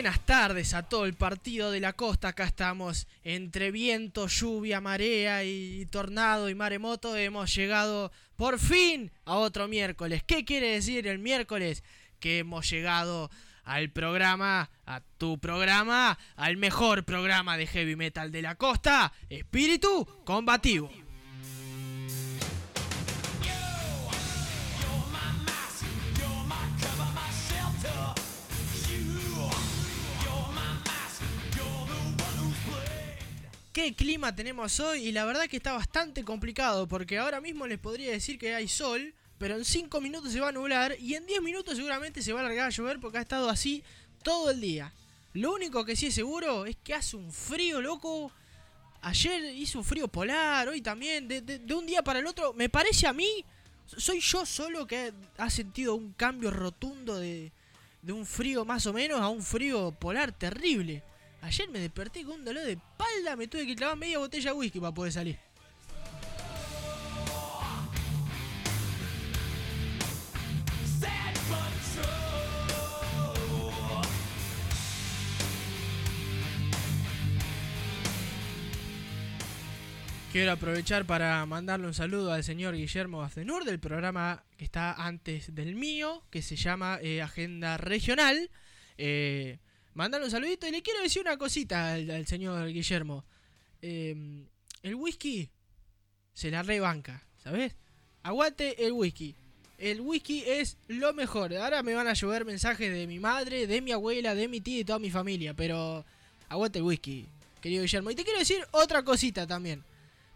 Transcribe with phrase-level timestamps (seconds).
[0.00, 2.28] Buenas tardes a todo el partido de la costa.
[2.28, 7.16] Acá estamos entre viento, lluvia, marea y tornado y maremoto.
[7.16, 10.22] Hemos llegado por fin a otro miércoles.
[10.26, 11.84] ¿Qué quiere decir el miércoles?
[12.18, 13.30] Que hemos llegado
[13.62, 20.06] al programa, a tu programa, al mejor programa de heavy metal de la costa, Espíritu
[20.24, 20.90] Combativo.
[33.72, 37.78] Qué clima tenemos hoy y la verdad que está bastante complicado porque ahora mismo les
[37.78, 41.26] podría decir que hay sol, pero en 5 minutos se va a nublar y en
[41.26, 43.82] 10 minutos seguramente se va a largar a llover porque ha estado así
[44.22, 44.92] todo el día.
[45.32, 48.32] Lo único que sí es seguro es que hace un frío loco.
[49.02, 52.52] Ayer hizo un frío polar, hoy también, de, un día para el otro.
[52.52, 53.44] Me parece a mí,
[53.86, 57.52] soy yo solo que ha sentido un cambio rotundo de,
[58.02, 61.02] de un frío más o menos a un frío polar terrible.
[61.42, 64.56] Ayer me desperté con un dolor de espalda, me tuve que clavar media botella de
[64.56, 65.38] whisky para poder salir.
[80.32, 85.56] Quiero aprovechar para mandarle un saludo al señor Guillermo Azenur del programa que está antes
[85.56, 88.48] del mío, que se llama eh, Agenda Regional.
[88.96, 89.58] Eh,
[89.94, 93.24] Mándale un saludito y le quiero decir una cosita al, señor Guillermo.
[93.82, 94.46] Em,
[94.82, 95.48] el whisky
[96.32, 97.74] se la rebanca, ¿sabes?
[98.22, 99.34] Aguante el whisky.
[99.78, 101.54] El whisky es lo mejor.
[101.56, 104.80] Ahora me van a llover mensajes de mi madre, de mi abuela, de mi tía
[104.80, 105.54] y toda mi familia.
[105.54, 106.04] Pero
[106.48, 107.26] aguante el whisky,
[107.60, 108.10] querido Guillermo.
[108.10, 109.82] Y te quiero decir otra cosita también.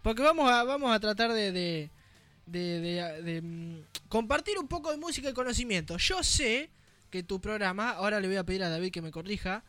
[0.02, 1.90] Porque vamos a, vamos a tratar de, de,
[2.46, 5.96] de, de mm, compartir un poco de música y conocimiento.
[5.98, 6.70] Yo sé
[7.14, 9.62] que tu programa, ahora le voy a pedir a David que me corrija,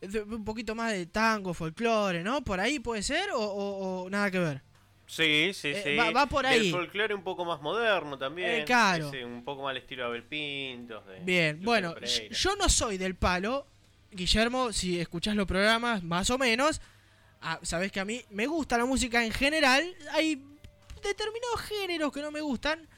[0.00, 2.42] un poquito más de tango, folclore, ¿no?
[2.42, 4.62] ¿Por ahí puede ser o, nada que ver?
[5.06, 6.14] Sí, sí, eh, sí.
[6.14, 6.68] Va, por ahí.
[6.68, 8.62] El folclore un poco más moderno también.
[8.62, 9.10] Eh, claro.
[9.26, 11.04] un poco más al estilo de Abel Pintos.
[11.20, 11.94] Bien, bueno,
[12.30, 13.66] yo no soy del palo.
[14.10, 16.80] Guillermo, si escuchás los programas, más o menos,
[17.42, 19.84] ah, sabes que a mí me gusta la música en general.
[20.12, 20.42] Hay
[21.02, 22.88] determinados géneros que no me gustan,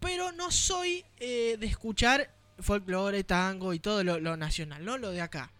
[0.00, 5.20] pero no soy eh, de escuchar folclore, tango y todo lo, nacional, no lo de
[5.20, 5.52] acá.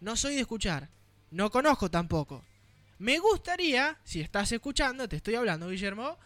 [0.00, 0.88] No soy de escuchar,
[1.30, 2.44] no conozco tampoco.
[2.98, 6.18] Me gustaría, si estás escuchando, te estoy hablando, Guillermo,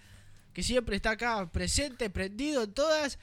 [0.55, 3.19] que siempre está acá presente, prendido en todas,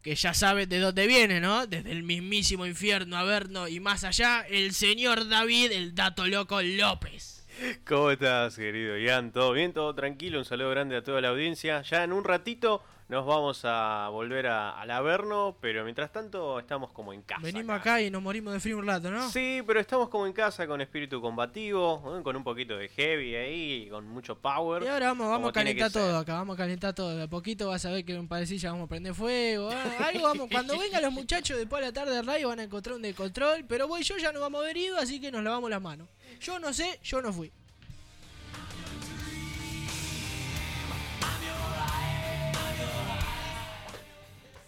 [0.00, 1.66] que ya saben de dónde viene, ¿no?
[1.66, 7.46] Desde el mismísimo infierno, Averno y más allá, el señor David, el dato loco López.
[7.86, 9.32] ¿Cómo estás, querido Ian?
[9.32, 9.74] ¿Todo bien?
[9.74, 10.38] ¿Todo tranquilo?
[10.38, 11.82] Un saludo grande a toda la audiencia.
[11.82, 16.90] Ya en un ratito nos vamos a volver a, al Averno, pero mientras tanto estamos
[16.90, 17.40] como en casa.
[17.40, 19.30] Venimos acá, y nos morimos de frío un rato, ¿no?
[19.30, 23.88] Sí, pero estamos como en casa con espíritu combativo, con un poquito de heavy ahí,
[23.90, 24.82] con mucho power.
[24.82, 27.16] Y ahora vamos, vamos a calentar todo acá, vamos a calentar todo.
[27.16, 29.70] De a poquito vas a ver que en un parecilla vamos a prender fuego.
[29.70, 29.84] ¿ah?
[30.06, 32.96] Algo vamos, cuando vengan los muchachos después de la tarde de radio van a encontrar
[32.96, 35.70] un descontrol, pero voy yo ya nos vamos a ver ido, así que nos lavamos
[35.70, 36.08] las manos.
[36.40, 37.52] Yo no sé, yo no fui.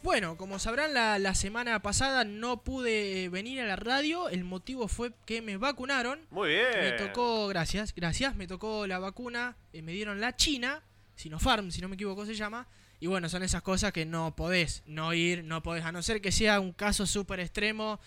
[0.08, 4.30] Bueno, como sabrán, la, la, semana pasada no pude venir a la radio.
[4.30, 6.18] El motivo fue que me vacunaron.
[6.30, 6.80] Muy bien.
[6.80, 8.34] Me tocó, gracias, gracias.
[8.34, 9.58] Me tocó la vacuna.
[9.74, 10.82] Eh, me dieron la China,
[11.14, 12.66] Sinopharm, si no me equivoco se llama.
[13.00, 16.22] Y bueno, son esas cosas que no podés no ir, no podés, a no ser
[16.22, 18.00] que sea un caso súper extremo.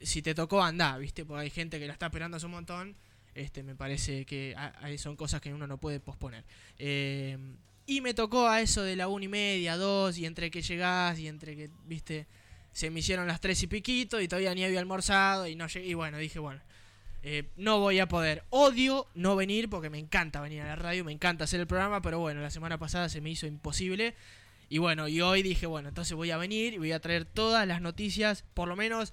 [0.00, 1.24] Si te tocó, anda, ¿viste?
[1.24, 2.96] Porque hay gente que la está esperando hace un montón.
[3.32, 4.56] Este, me parece que
[4.98, 6.44] son cosas que uno no puede posponer.
[6.78, 7.38] Eh,
[7.86, 11.18] y me tocó a eso de la una y media, dos, y entre que llegás
[11.18, 12.26] y entre que, viste,
[12.72, 15.86] se me hicieron las tres y piquito y todavía ni había almorzado y no llegué.
[15.86, 16.60] Y bueno, dije, bueno,
[17.22, 18.44] eh, no voy a poder.
[18.50, 22.02] Odio no venir porque me encanta venir a la radio, me encanta hacer el programa,
[22.02, 24.14] pero bueno, la semana pasada se me hizo imposible.
[24.68, 27.66] Y bueno, y hoy dije, bueno, entonces voy a venir y voy a traer todas
[27.66, 29.12] las noticias, por lo menos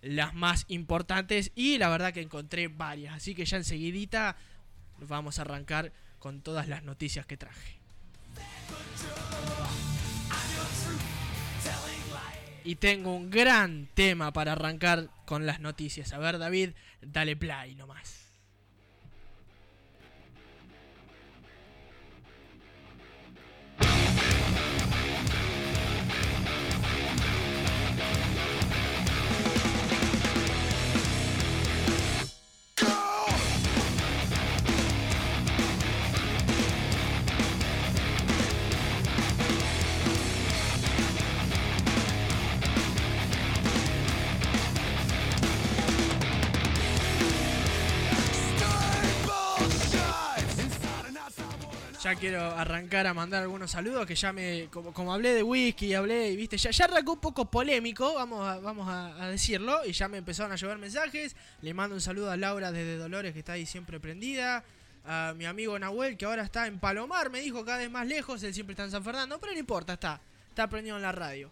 [0.00, 1.52] las más importantes.
[1.54, 3.14] Y la verdad que encontré varias.
[3.14, 4.36] Así que ya enseguidita
[5.00, 7.81] vamos a arrancar con todas las noticias que traje.
[12.64, 16.12] Y tengo un gran tema para arrancar con las noticias.
[16.12, 16.70] A ver, David,
[17.00, 18.21] dale play nomás.
[52.02, 54.66] Ya quiero arrancar a mandar algunos saludos que ya me.
[54.72, 58.58] Como, hablé de whisky, hablé y viste, ya, ya arrancó un poco polémico, vamos, a,
[58.58, 61.36] vamos a, decirlo, y ya me empezaron a llevar mensajes.
[61.60, 64.64] Le mando un saludo a Laura desde Dolores que está ahí siempre prendida.
[65.06, 68.42] A mi amigo Nahuel que ahora está en Palomar, me dijo cada vez más lejos,
[68.42, 71.50] él siempre está en San Fernando, pero no importa, está, está prendido en la radio.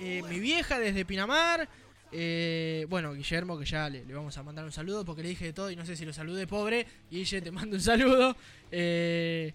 [0.00, 1.68] Eh, mi vieja desde Pinamar.
[2.12, 5.52] Eh, bueno, Guillermo, que ya le, vamos a mandar un saludo porque le dije de
[5.52, 6.86] todo y no sé si lo saludé, pobre.
[7.10, 8.36] Guille, te mando un saludo.
[8.72, 9.52] Eh,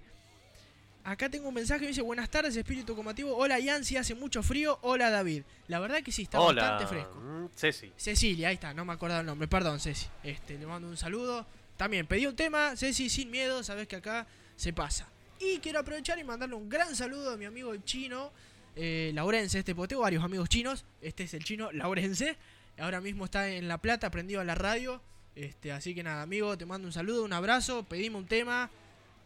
[1.03, 3.35] acá tengo un mensaje que dice: Buenas tardes, espíritu combativo.
[3.35, 4.79] Hola, Yancy, hace mucho frío.
[4.83, 5.43] Hola, David.
[5.67, 7.15] La verdad que sí, está bastante fresco.
[7.15, 7.91] Mm, Ceci.
[7.97, 9.47] Cecilia, ahí está, no me acordaba el nombre.
[9.47, 10.07] Perdón, Ceci.
[10.23, 11.45] Este, le mando un saludo.
[11.75, 14.25] También pedí un tema, Ceci, sin miedo, sabes que acá
[14.55, 15.09] se pasa.
[15.39, 18.31] Y quiero aprovechar y mandarle un gran saludo a mi amigo chino
[18.75, 20.85] eh, Laurense, este poteo, varios amigos chinos.
[21.01, 22.37] Este es el chino Laurense.
[22.77, 25.01] Ahora mismo está en La Plata, prendido a la radio.
[25.35, 28.69] Este, así que nada, amigo, te mando un saludo, un abrazo, pedimos un tema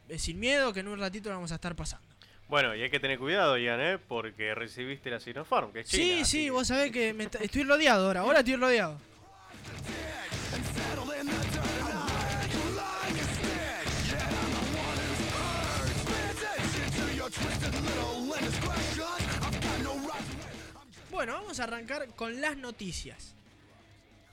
[0.07, 2.07] eh, sin miedo que en un ratito lo vamos a estar pasando.
[2.47, 3.99] Bueno, y hay que tener cuidado, Ian, ¿eh?
[3.99, 7.09] porque recibiste la Sinopharm, que es China, Sí, sí, vos sabés que
[7.41, 8.99] estoy rodeado ahora, ahora estoy rodeado.
[21.11, 23.33] Bueno, vamos a arrancar con las noticias.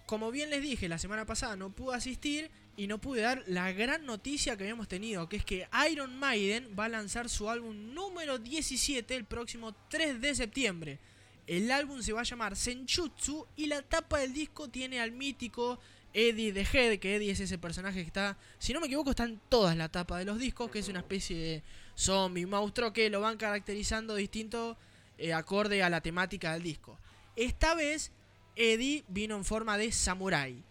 [0.05, 3.73] Como bien les dije, la semana pasada no pude asistir y no pude dar la
[3.73, 7.95] gran noticia que habíamos tenido, que es que Iron Maiden va a lanzar su álbum
[7.95, 10.99] número 17 el próximo 3 de septiembre.
[11.47, 15.79] El álbum se va a llamar Senchutsu y la tapa del disco tiene al mítico
[16.13, 19.25] Eddie the Head, que Eddie es ese personaje que está, si no me equivoco, está
[19.25, 21.63] en todas las tapas de los discos, que es una especie de
[21.97, 24.77] zombie, monstruo que lo van caracterizando distinto
[25.19, 26.99] eh, acorde a la temática del disco.
[27.37, 28.13] Esta vez
[28.57, 30.63] Eddie vino en forma de samurai.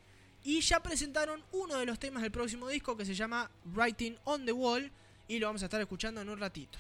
[0.44, 4.46] Y ya presentaron uno de los temas del próximo disco que se llama Writing on
[4.46, 4.92] the Wall
[5.28, 6.78] y lo vamos a estar escuchando en un ratito.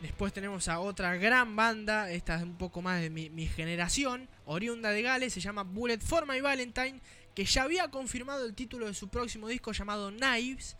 [0.00, 4.28] Después tenemos a otra gran banda, esta es un poco más de mi, mi, generación,
[4.44, 7.00] oriunda de Gales, se llama Bullet for My Valentine,
[7.34, 10.76] que ya había confirmado el título de su próximo disco llamado Knives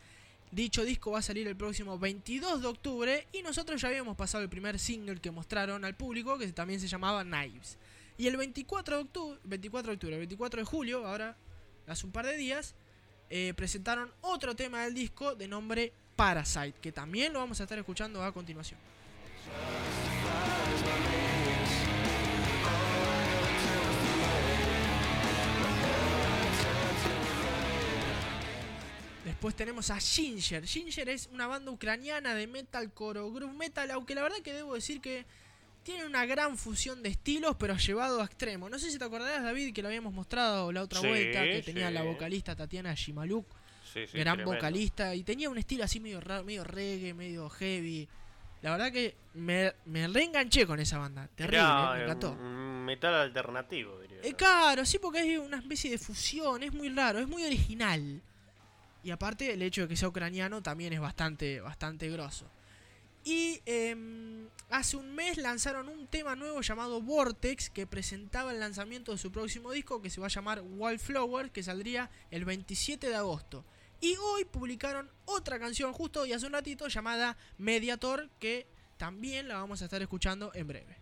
[0.50, 4.45] Dicho disco va a salir el próximo 22 de octubre y nosotros ya habíamos pasado
[4.45, 7.79] el primer single que mostraron al público que también se llamaba Knives.
[8.17, 11.37] Y el 24 de octubre, 24 de octubre, el 24 de julio, ahora
[11.87, 12.75] hace un par de días,
[13.29, 17.79] eh, presentaron otro tema del disco de nombre Parasite, que también lo vamos a estar
[17.79, 18.79] escuchando a continuación.
[29.37, 30.66] Después tenemos a Ginger.
[30.66, 34.75] Ginger es una banda ucraniana de metalcore o groove metal, aunque la verdad que debo
[34.75, 35.26] decir que
[35.83, 38.71] tiene una gran fusión de estilos, pero llevado a extremo.
[38.71, 41.90] No sé si te acordarás, David, que lo habíamos mostrado la otra vuelta, que tenía
[41.90, 43.47] la vocalista Tatiana Shimaluk,
[44.14, 48.09] gran vocalista, y tenía un estilo así medio raro, medio reggae, medio heavy.
[48.62, 51.28] La verdad que me, me reenganché con esa banda.
[51.35, 51.62] Terrible,
[51.95, 52.35] me encantó.
[52.37, 54.21] metal alternativo, diría.
[54.23, 58.23] Eh, claro, sí, porque es una especie de fusión, es muy raro, es muy original.
[59.06, 62.50] Y aparte el hecho de que sea ucraniano también es bastante, bastante grosso.
[63.22, 69.12] Y em, hace un mes lanzaron un tema nuevo llamado Vortex que presentaba el lanzamiento
[69.12, 73.14] de su próximo disco que se va a llamar Wildflower que saldría el 27 de
[73.14, 73.64] agosto.
[74.00, 79.58] Y hoy publicaron otra canción justo y hace un ratito llamada Mediator que también la
[79.58, 80.96] vamos a estar escuchando en breve.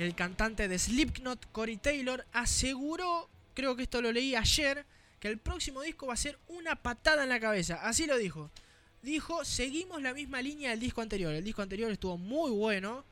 [0.00, 4.86] El cantante de Slipknot, Corey Taylor, aseguró, creo que esto lo leí ayer,
[5.18, 7.74] que el próximo disco va a ser una patada en la cabeza.
[7.82, 8.50] Así lo dijo.
[9.02, 11.34] Dijo, seguimos la misma línea del disco anterior.
[11.34, 13.04] El disco anterior estuvo muy bueno.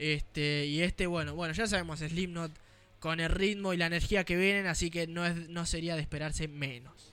[0.00, 2.50] Este, y este, bueno, bueno, ya sabemos, Slipknot
[2.98, 6.02] con el ritmo y la energía que vienen, así que no, es, no sería de
[6.02, 7.12] esperarse menos.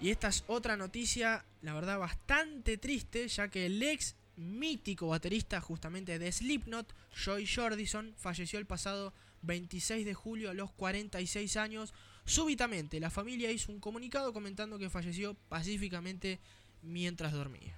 [0.00, 5.60] Y esta es otra noticia, la verdad, bastante triste, ya que el ex mítico baterista
[5.60, 9.12] justamente de Slipknot, Joy Jordison, falleció el pasado
[9.42, 11.94] 26 de julio a los 46 años.
[12.24, 16.38] Súbitamente, la familia hizo un comunicado comentando que falleció pacíficamente
[16.82, 17.74] mientras dormía.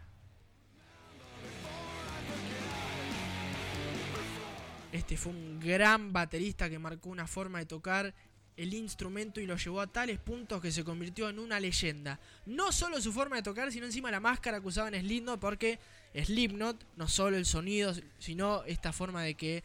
[4.93, 8.13] Este fue un gran baterista que marcó una forma de tocar
[8.57, 12.21] el instrumento y lo llevó a tales puntos que se convirtió en una leyenda.
[12.47, 15.79] No solo su forma de tocar, sino encima la máscara que usaban Slipknot, porque
[16.15, 19.65] Slipknot, no solo el sonido, sino esta forma de que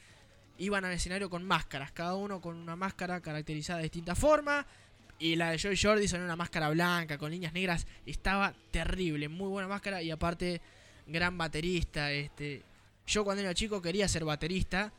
[0.57, 4.65] iban al escenario con máscaras, cada uno con una máscara caracterizada de distinta forma.
[5.17, 9.47] Y la de Joy Jordison era una máscara blanca con líneas negras, estaba terrible, muy
[9.47, 10.61] buena máscara y aparte
[11.07, 12.11] gran baterista.
[12.11, 12.63] Este,
[13.07, 14.91] yo cuando era chico quería ser baterista,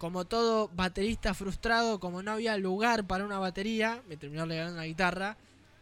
[0.00, 4.86] como todo baterista frustrado, como no había lugar para una batería, me terminó regalando una
[4.86, 5.36] guitarra,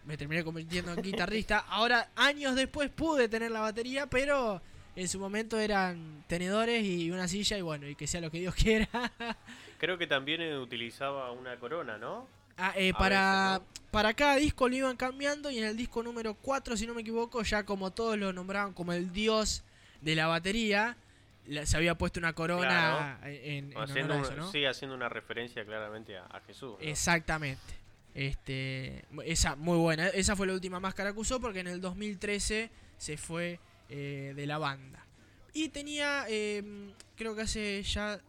[0.07, 1.59] me terminé convirtiendo en guitarrista.
[1.69, 4.61] Ahora, años después pude tener la batería, pero
[4.97, 8.41] en su momento eran tenedores y una silla y bueno, y que sea lo que
[8.41, 8.89] Dios quiera.
[9.79, 12.27] Creo que también utilizaba una corona, ¿no?
[12.57, 13.61] Ah, eh, para,
[13.93, 17.03] para cada disco lo iban cambiando y en el disco número 4, si no me
[17.03, 19.63] equivoco, ya como todos lo nombraban como el dios
[20.01, 20.97] de la batería,
[21.65, 26.77] se había puesto una corona en, en Sí, haciendo una referencia claramente a, Jesús.
[26.81, 27.79] Exactamente.
[28.15, 30.09] Este, esa, muy buena.
[30.09, 34.47] Esa fue la última máscara que usó porque en el 2013 se fue eh, de
[34.47, 35.05] la banda.
[35.53, 38.21] Y tenía, em, creo que hace ya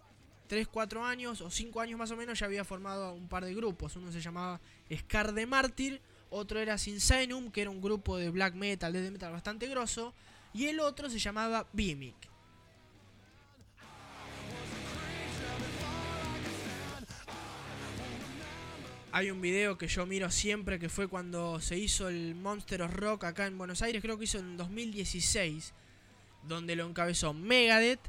[0.47, 3.53] 3, 4 años o 5 años más o menos ya había formado un par de
[3.53, 3.95] grupos.
[3.95, 4.61] Uno se llamaba
[4.91, 9.31] Scar de Mártir, otro era Sinsaenum, que era un grupo de black metal, de metal
[9.31, 10.13] bastante grosso,
[10.53, 12.28] y el otro se llamaba Bimic.
[19.11, 22.93] Hay un video que yo miro siempre que fue cuando se hizo el Monster of
[22.93, 25.73] Rock acá en Buenos Aires, creo que hizo en 2016,
[26.43, 28.01] donde lo encabezó Megadeth,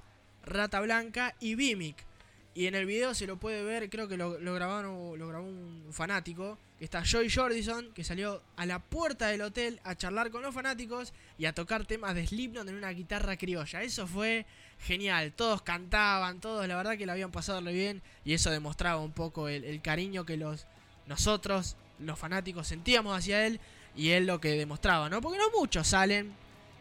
[0.45, 2.05] Rata Blanca y Bimic.
[2.53, 5.87] Y en el video se lo puede ver, creo que lo, grabaron, lo grabó un
[5.91, 10.43] fanático, que está Joy Jordison, que salió a la puerta del hotel a charlar con
[10.43, 13.83] los fanáticos y a tocar temas de Slipknot en una guitarra criolla.
[13.83, 14.45] Eso fue
[14.81, 19.13] genial, todos cantaban, todos la verdad que lo habían pasado bien y eso demostraba un
[19.13, 20.67] poco el cariño que los
[21.11, 23.59] nosotros, los fanáticos, sentíamos hacia él
[23.97, 25.21] y él lo que demostraba, ¿no?
[25.21, 26.33] Porque no muchos salen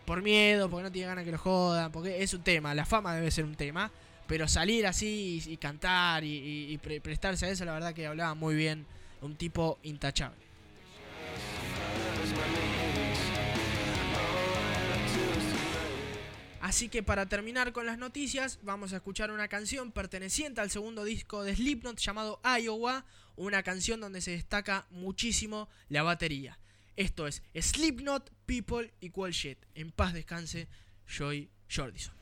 [0.06, 3.16] por miedo, porque no tienen ganas que lo jodan, porque es un tema, la fama
[3.16, 3.92] debe ser un tema,
[4.28, 8.86] pero salir así y, cantar y, prestarse a eso, la verdad que hablaba muy bien,
[9.22, 10.38] un tipo intachable.
[16.62, 21.04] Así que para terminar con las noticias, vamos a escuchar una canción perteneciente al segundo
[21.04, 23.06] disco de Slipknot llamado Iowa,
[23.40, 26.60] una canción donde se destaca muchísimo la batería.
[26.98, 29.58] Esto es Slipknot, People Equal Shit.
[29.76, 30.68] En paz descanse,
[31.08, 32.14] Joy Jordison.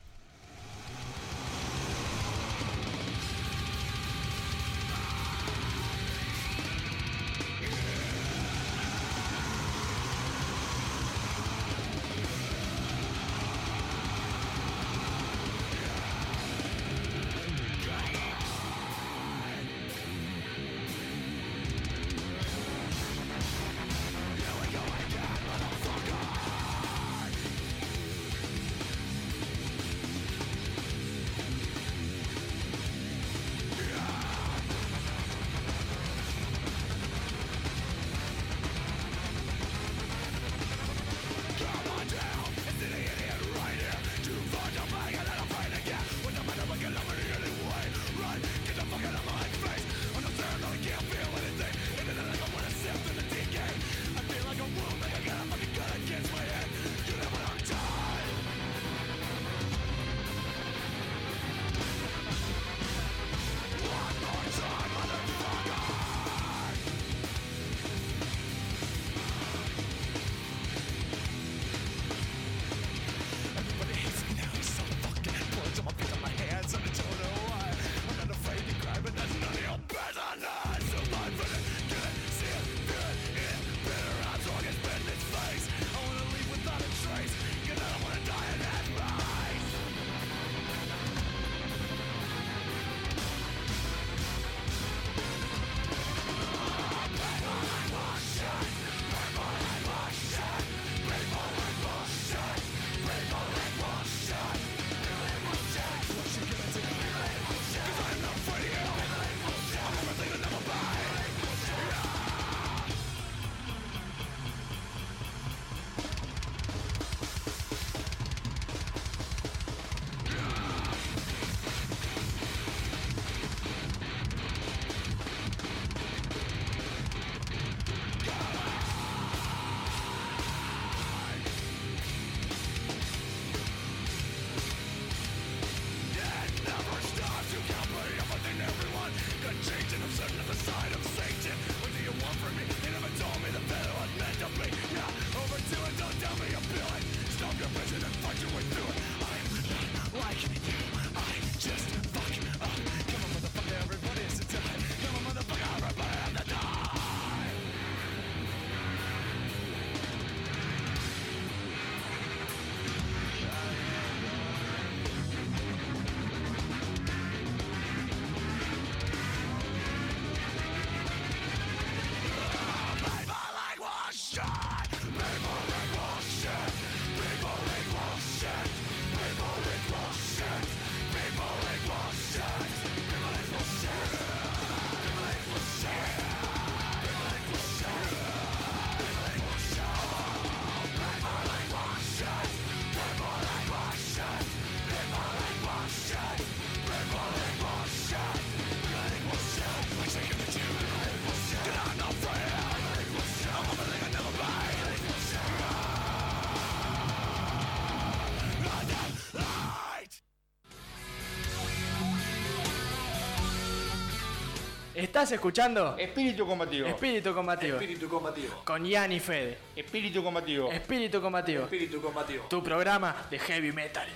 [215.18, 216.86] Estás escuchando Espíritu combativo.
[216.88, 217.78] Espíritu Combativo.
[217.78, 218.62] Espíritu combativo.
[218.64, 219.58] Con Ian y Fede.
[219.76, 220.72] Espíritu combativo.
[220.72, 221.64] Espíritu Combativo.
[221.64, 222.46] Espíritu combativo.
[222.48, 224.08] Tu programa de heavy metal.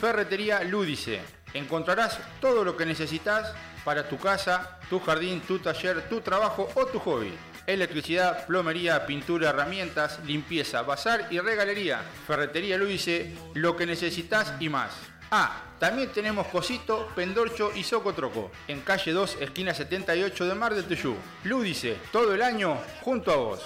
[0.00, 1.20] Ferretería Lúdice.
[1.54, 6.86] Encontrarás todo lo que necesitas para tu casa, tu jardín, tu taller, tu trabajo o
[6.86, 7.32] tu hobby.
[7.66, 12.02] Electricidad, plomería, pintura, herramientas, limpieza, bazar y regalería.
[12.26, 14.90] Ferretería Lúdice, lo que necesitas y más.
[15.30, 20.86] Ah, también tenemos Cosito, Pendorcho y Socotroco, en calle 2, esquina 78 de Mar del
[20.86, 21.14] Tuyú.
[21.44, 23.62] Lúdice, todo el año junto a vos.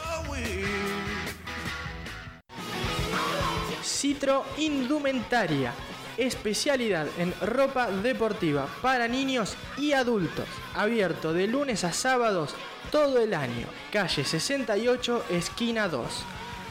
[3.83, 5.73] Citro Indumentaria.
[6.17, 10.47] Especialidad en ropa deportiva para niños y adultos.
[10.75, 12.55] Abierto de lunes a sábados
[12.95, 13.67] todo el año.
[13.93, 16.07] Calle 68, esquina 2.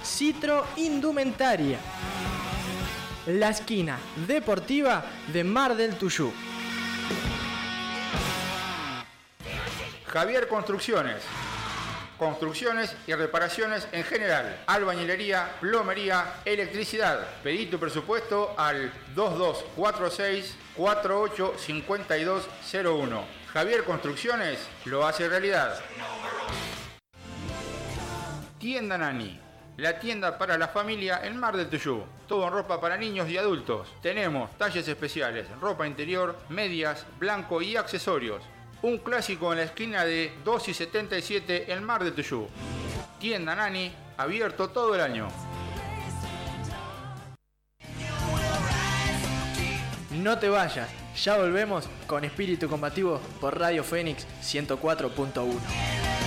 [0.05, 1.77] Citro Indumentaria.
[3.25, 6.31] La esquina deportiva de Mar del Tuyú.
[10.07, 11.17] Javier Construcciones.
[12.17, 14.61] Construcciones y reparaciones en general.
[14.67, 17.19] Albañilería, plomería, electricidad.
[17.43, 23.42] Pedí tu presupuesto al 2246 485201.
[23.53, 25.79] Javier Construcciones lo hace realidad.
[28.57, 29.39] Tienda Nani.
[29.77, 32.03] La tienda para la familia en Mar del Tuyú.
[32.27, 33.93] Todo en ropa para niños y adultos.
[34.01, 38.41] Tenemos talles especiales, ropa interior, medias, blanco y accesorios.
[38.81, 42.47] Un clásico en la esquina de 2 y 77 en Mar del Tuyú.
[43.19, 45.27] Tienda Nani, abierto todo el año.
[50.21, 50.89] No te vayas,
[51.23, 56.22] ya volvemos con Espíritu Combativo por Radio Fénix 104.1.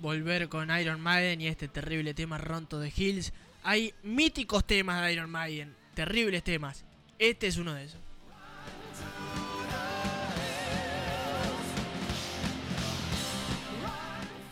[0.00, 3.32] Volver con Iron Maiden y este terrible tema Ronto de Hills.
[3.62, 6.84] Hay míticos temas de Iron Maiden, terribles temas.
[7.18, 8.00] Este es uno de esos.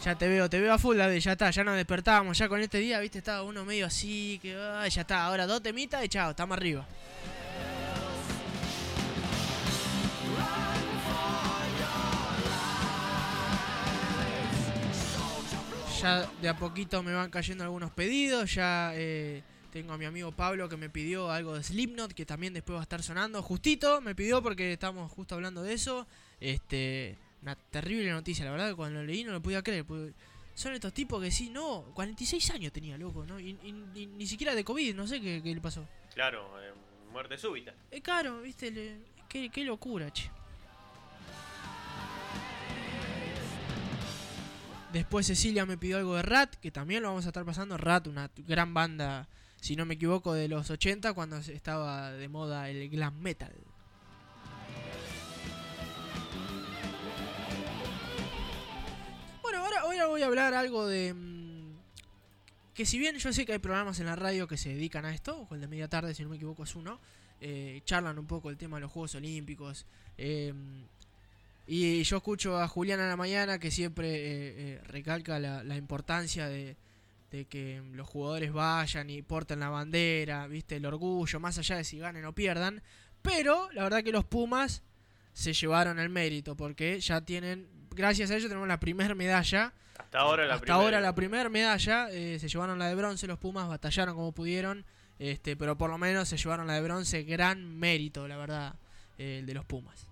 [0.05, 2.77] Ya te veo, te veo a full, ya está, ya nos despertábamos, ya con este
[2.77, 6.59] día, viste, estaba uno medio así, que ya está, ahora dos temitas y chao, estamos
[6.59, 6.87] arriba.
[16.05, 18.53] Ya de a poquito me van cayendo algunos pedidos.
[18.55, 22.53] Ya eh, tengo a mi amigo Pablo que me pidió algo de Slipknot, que también
[22.53, 23.43] después va a estar sonando.
[23.43, 26.07] Justito me pidió porque estamos justo hablando de eso.
[26.41, 29.87] Este, Una terrible noticia, la verdad que cuando lo leí no lo podía creer.
[29.87, 30.13] porque
[30.55, 33.41] son estos tipos que sí, no, 46 años tenía, loco, ¿no?
[33.41, 35.89] Y, y- y ni siquiera de COVID, no sé qué, qué le pasó.
[36.15, 36.73] Claro, eh,
[37.13, 37.73] muerte súbita.
[37.91, 40.31] Es caro, viste, le- qué, qué locura, che.
[44.95, 47.77] Después Cecilia me pidió algo de Rat, que también lo vamos a estar pasando.
[47.77, 49.29] Rat, una gran banda,
[49.61, 53.53] si no me equivoco, de los 80, cuando estaba de moda el glam metal.
[59.43, 61.13] Bueno, ahora, ahora voy a hablar algo de...
[61.15, 61.75] mm,
[62.75, 65.15] Que si bien yo sé que hay programas en la radio que se dedican a
[65.15, 67.01] esto, o el de media tarde, si no me equivoco, es uno,
[67.41, 69.87] eh, charlan un poco el tema de los Juegos Olímpicos.
[70.17, 70.55] eh,
[71.67, 75.77] y yo escucho a Julián a la mañana que siempre eh, eh, recalca la, la
[75.77, 76.77] importancia de,
[77.31, 81.85] de que los jugadores vayan y porten la bandera, viste, el orgullo, más allá de
[81.85, 82.83] si ganen o pierdan.
[83.23, 84.83] Pero la verdad que los Pumas
[85.33, 89.73] se llevaron el mérito, porque ya tienen, gracias a ellos tenemos la primera medalla.
[89.99, 90.83] Hasta ahora la Hasta primera.
[90.83, 94.85] ahora la primera medalla, eh, se llevaron la de bronce, los Pumas batallaron como pudieron,
[95.19, 98.75] este, pero por lo menos se llevaron la de bronce, gran mérito, la verdad,
[99.19, 100.07] eh, el de los Pumas.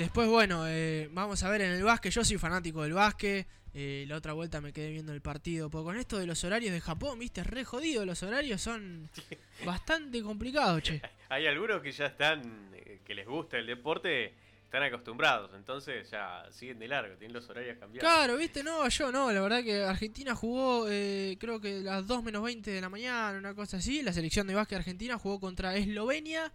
[0.00, 2.10] Después, bueno, eh, vamos a ver en el básquet.
[2.10, 3.46] Yo soy fanático del básquet.
[3.74, 5.68] eh, la otra vuelta me quedé viendo el partido.
[5.68, 8.06] Porque con esto de los horarios de Japón, viste, re jodido.
[8.06, 9.10] Los horarios son
[9.66, 11.02] bastante complicados, che.
[11.28, 14.32] Hay algunos que ya están, eh, que les gusta el deporte,
[14.64, 18.10] están acostumbrados, entonces ya siguen de largo, tienen los horarios cambiados.
[18.10, 19.30] Claro, viste, no, yo no.
[19.30, 23.36] La verdad que Argentina jugó, eh, creo que las 2 menos 20 de la mañana,
[23.36, 24.00] una cosa así.
[24.00, 26.50] La selección de básquet argentina jugó contra Eslovenia.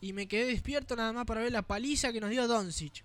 [0.00, 3.04] Y me quedé despierto nada más para ver la paliza que nos dio Doncic.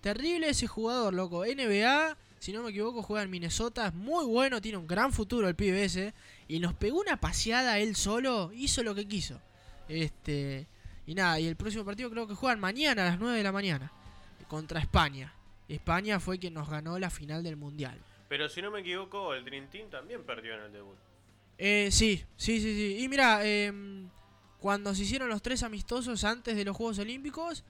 [0.00, 1.44] Terrible ese jugador, loco.
[1.44, 3.86] NBA, si no me equivoco, juega en Minnesota.
[3.86, 6.12] Es muy bueno, tiene un gran futuro el pibe ese.
[6.46, 8.50] Y nos pegó una paseada él solo.
[8.52, 9.40] Hizo lo que quiso.
[9.88, 10.66] Este.
[11.06, 13.52] Y nada, y el próximo partido creo que juegan mañana a las 9 de la
[13.52, 13.92] mañana.
[14.48, 15.32] Contra España.
[15.68, 17.98] España fue quien nos ganó la final del mundial.
[18.28, 20.96] Pero si no me equivoco, el Dream Team también perdió en el debut.
[21.56, 23.02] Eh, sí, sí, sí, sí.
[23.02, 24.08] Y mira, em,
[24.64, 27.64] cuando se hicieron los tres amistosos antes de los Juegos Olímpicos,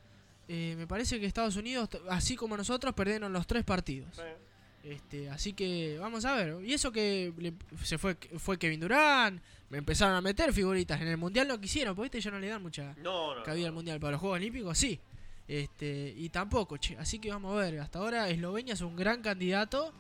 [0.47, 4.17] eh, me parece que Estados Unidos, así como nosotros, perdieron los tres partidos.
[4.85, 6.65] Este, así que vamos a ver.
[6.65, 11.01] Y eso que le- se fue, fue Kevin Durán, me empezaron a meter figuritas.
[11.01, 13.43] En el Mundial no quisieron, porque ya no le dan mucha No, no.
[13.43, 13.73] cabida al.
[13.73, 13.99] Mundial.
[13.99, 15.01] Para los Juegos Olímpicos sí.
[15.49, 16.97] Este, y tampoco, che.
[16.97, 17.81] Así que vamos a ver.
[17.81, 19.93] Hasta ahora Eslovenia es un gran candidato.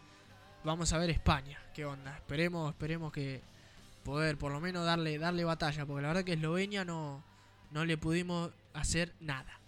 [0.62, 1.58] Vamos a ver España.
[1.74, 2.14] ¿Qué onda?
[2.18, 3.42] Esperemos, esperemos que
[4.04, 5.84] poder por lo menos darle, darle batalla.
[5.86, 7.24] Porque la verdad que Eslovenia no,
[7.72, 9.60] no le pudimos hacer nada.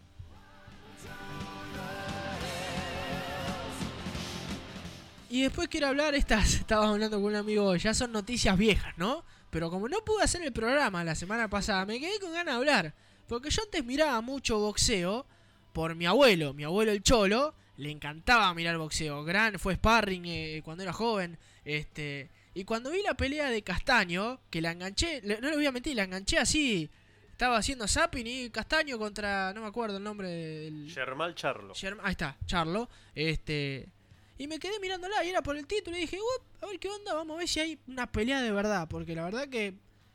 [5.29, 9.25] Y después quiero hablar, estas, estaba hablando con un amigo, ya son noticias viejas, ¿no?
[9.51, 12.59] Pero como no pude hacer el programa la semana pasada, me quedé con ganas de
[12.59, 12.94] hablar.
[13.27, 15.27] Porque yo antes miraba mucho boxeo
[15.72, 19.25] por mi abuelo, mi abuelo el Cholo, le encantaba mirar boxeo.
[19.25, 21.38] Gran, fue sparring eh, cuando era joven.
[21.64, 25.73] Este, y cuando vi la pelea de Castaño, que la enganché, no le voy a
[25.73, 26.88] mentir, la enganché así.
[27.31, 30.90] Estaba haciendo zapping y Castaño contra, no me acuerdo el nombre del...
[30.90, 31.75] Germán Charlo.
[31.75, 32.88] Germ- ahí está, Charlo.
[33.14, 33.88] Este.
[34.38, 36.88] Y me quedé mirándola y era por el título y dije, "Uep, a ver qué
[36.88, 38.88] onda, vamos a ver si hay una pelea de verdad.
[38.88, 39.75] Porque la verdad que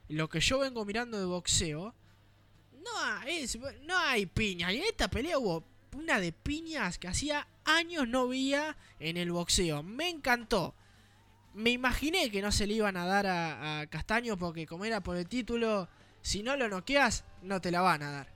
[0.10, 1.94] lo que yo vengo mirando de boxeo,
[2.84, 4.74] no hay, es- no hay piñas.
[4.74, 5.64] Y en esta pelea hubo
[5.96, 9.84] una de piñas que hacía años no veía en el boxeo.
[9.84, 10.74] Me encantó.
[11.54, 15.02] Me imaginé que no se le iban a dar a, a Castaño porque como era
[15.02, 15.88] por el título,
[16.22, 18.28] si no lo noqueas, no te la van a dar.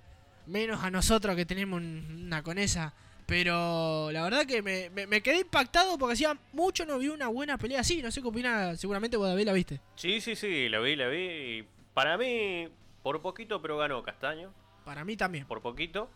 [0.48, 2.94] Menos a nosotros que tenemos un- una con esa.
[3.26, 7.28] Pero la verdad que me, me- me quedé impactado porque hacía mucho no vi una
[7.30, 8.02] buena pelea así.
[8.02, 9.82] No sé qué opina, seguramente vos David la viste.
[9.96, 11.18] Sí, sí, sí, lo vi, lo vi.
[11.18, 12.68] y Para mí,
[13.02, 14.54] por poquito, pero ganó Castaño.
[14.84, 15.48] Para mí también.
[15.48, 16.10] Por poquito.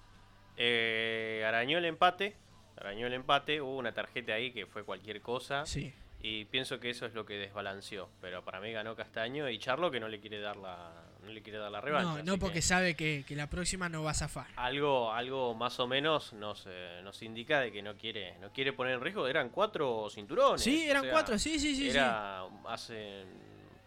[0.57, 2.35] Eh, arañó el empate.
[2.77, 3.61] Arañó el empate.
[3.61, 5.65] Hubo una tarjeta ahí que fue cualquier cosa.
[5.65, 5.93] Sí.
[6.21, 8.09] Y pienso que eso es lo que desbalanceó.
[8.19, 10.91] Pero para mí ganó Castaño y Charlo que no le quiere dar la,
[11.23, 12.23] no le quiere dar la revancha.
[12.23, 14.47] No, no porque que sabe que, que la próxima no va a zafar.
[14.57, 18.73] algo, algo más o menos nos, eh, nos indica de que no quiere, no quiere
[18.73, 19.27] poner en riesgo.
[19.27, 20.61] Eran cuatro cinturones.
[20.61, 21.83] Sí, o eran sea, cuatro, sí, sí, sí.
[21.83, 21.89] sí.
[21.91, 23.23] Era hace,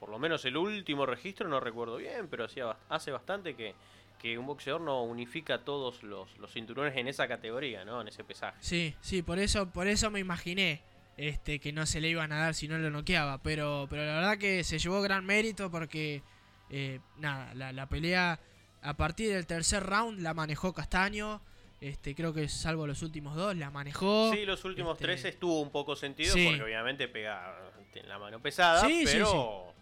[0.01, 3.75] por lo menos el último registro, no recuerdo bien, pero hacía, hace bastante que,
[4.19, 8.01] que un boxeador no unifica todos los, los cinturones en esa categoría, ¿no?
[8.01, 8.57] En ese pesaje.
[8.61, 10.81] Sí, sí, por eso, por eso me imaginé
[11.29, 13.43] este que no se le iban a dar si no lo noqueaba.
[13.43, 16.23] Pero, pero la verdad que se llevó gran mérito porque
[16.71, 18.41] eh, nada, la, la pelea
[18.83, 21.41] a partir del tercer round la manejó Castaño.
[21.81, 24.33] Este, creo que salvo los últimos dos, la manejó.
[24.33, 26.47] Sí, los últimos este, tres estuvo un poco sentido sí.
[26.47, 27.57] porque obviamente pega
[27.95, 29.75] en la mano pesada, Sí, sí, pero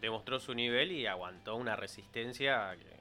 [0.00, 3.00] demostró su nivel y aguantó una resistencia que,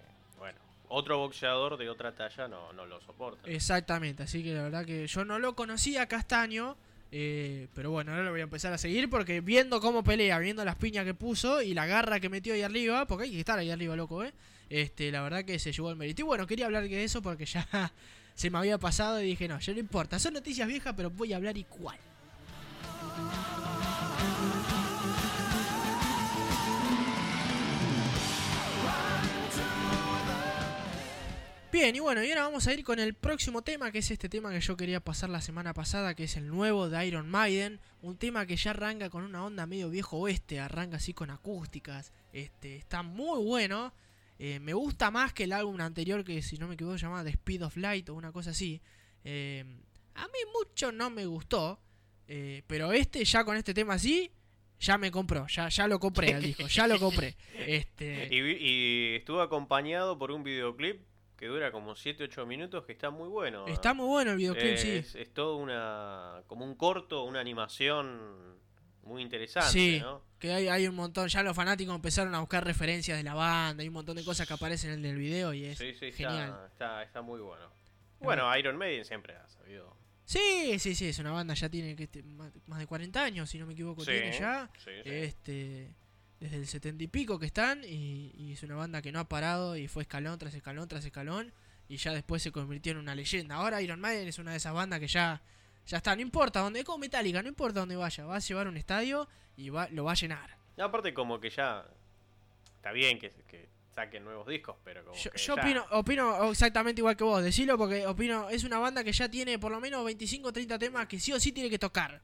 [0.92, 3.48] otro boxeador de otra talla no, no lo soporta.
[3.48, 6.78] Exactamente, así que la verdad que yo no lo conocía a Castaño,
[7.12, 10.64] eh, pero bueno, ahora lo voy a empezar a seguir porque viendo cómo pelea, viendo
[10.64, 13.58] las piñas que puso y la garra que metió ahí arriba, porque hay que estar
[13.58, 14.34] ahí arriba, loco, ¿eh?
[14.70, 16.22] Este, la verdad que se llevó el mérito.
[16.22, 17.68] Y bueno, quería hablar de eso porque ya
[18.36, 21.34] se me había pasado y dije, no, ya no importa, son noticias viejas, pero voy
[21.34, 21.98] a hablar igual.
[31.72, 34.28] Bien, y bueno, y ahora vamos a ir con el próximo tema, que es este
[34.28, 37.80] tema que yo quería pasar la semana pasada, que es el nuevo de Iron Maiden,
[38.02, 42.12] un tema que ya arranca con una onda medio viejo oeste, arranca así con acústicas,
[42.34, 43.94] este, está muy bueno,
[44.40, 47.24] eh, me gusta más que el álbum anterior que si no me equivoco se llamaba
[47.24, 48.82] The Speed of Light o una cosa así,
[49.24, 49.64] Eh,
[50.16, 51.80] a mí mucho no me gustó,
[52.28, 54.32] eh, pero este ya con este tema así,
[54.80, 57.36] ya me compró, ya, ya lo compré al disco, ya lo compré.
[57.68, 61.02] Este, Y, y estuvo acompañado por un videoclip
[61.40, 63.66] que dura como 7-8 minutos que está muy bueno.
[63.68, 64.92] está muy bueno el videoclip, Eh, sí.
[64.98, 68.60] Es, es todo una como un corto, una animación
[69.04, 70.22] muy interesante, Sí, ¿no?
[70.38, 73.82] que hay, hay un montón, ya los fanáticos empezaron a buscar referencias de la banda,
[73.82, 76.50] hay un montón de cosas que aparecen en el video y es Sí, sí, genial.
[76.50, 77.72] está, está, está muy bueno.
[78.20, 79.96] Bueno, Iron Maiden siempre ha sabido.
[80.26, 83.58] Sí, sí, sí, es una banda, ya tiene que este, más de 40 años, si
[83.58, 84.70] no me equivoco, tiene ya.
[84.78, 85.10] sí, sí.
[85.10, 85.96] Este,
[86.40, 89.28] desde el 70 y pico que están y, y es una banda que no ha
[89.28, 91.52] parado y fue escalón tras escalón tras escalón
[91.90, 93.56] y ya después se convirtió en una leyenda.
[93.56, 95.42] Ahora Iron Maiden es una de esas bandas que ya
[95.88, 98.68] ya está, no importa dónde, es como Metallica, no importa dónde vaya, va a llevar
[98.68, 100.56] un estadio y va, lo va a llenar.
[100.78, 101.84] Aparte como que ya
[102.76, 106.52] está bien que, que saquen nuevos discos, pero como Yo, que yo ya- opino, opino
[106.52, 109.80] exactamente igual que vos, decilo porque opino, es una banda que ya tiene por lo
[109.82, 112.22] menos 25 o 30 temas que sí o sí tiene que tocar.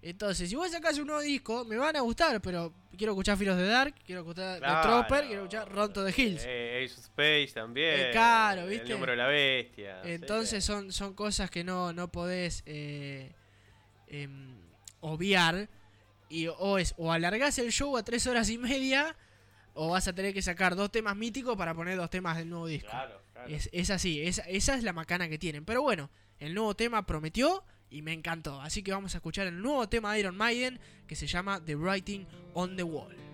[0.00, 3.56] Entonces, si vos sacás un nuevo disco, me van a gustar, pero quiero escuchar Filos
[3.56, 4.80] de Dark, quiero escuchar Claro.
[4.80, 6.42] The Trooper, quiero escuchar Ronto de Hills.
[6.46, 7.94] Eh, Ace of Space también.
[8.00, 8.84] Eh, claro, ¿viste?
[8.84, 10.00] El número de la bestia.
[10.04, 10.10] sí.
[10.12, 13.32] Entonces son, son cosas que no, no podés eh,
[14.06, 14.56] em,
[15.00, 15.68] obviar.
[16.30, 19.16] Y o es o alargás el show a tres horas y media,
[19.74, 22.66] o vas a tener que sacar dos temas míticos para poner dos temas del nuevo
[22.66, 22.90] disco.
[22.90, 23.48] Claro, claro.
[23.48, 25.64] Es, es así, esa, esa es la macana que tienen.
[25.64, 28.60] Pero bueno, el nuevo tema prometió y me encantó.
[28.60, 31.76] Así que vamos a escuchar el nuevo tema de Iron Maiden que se llama The
[31.76, 33.27] Writing on the Wall.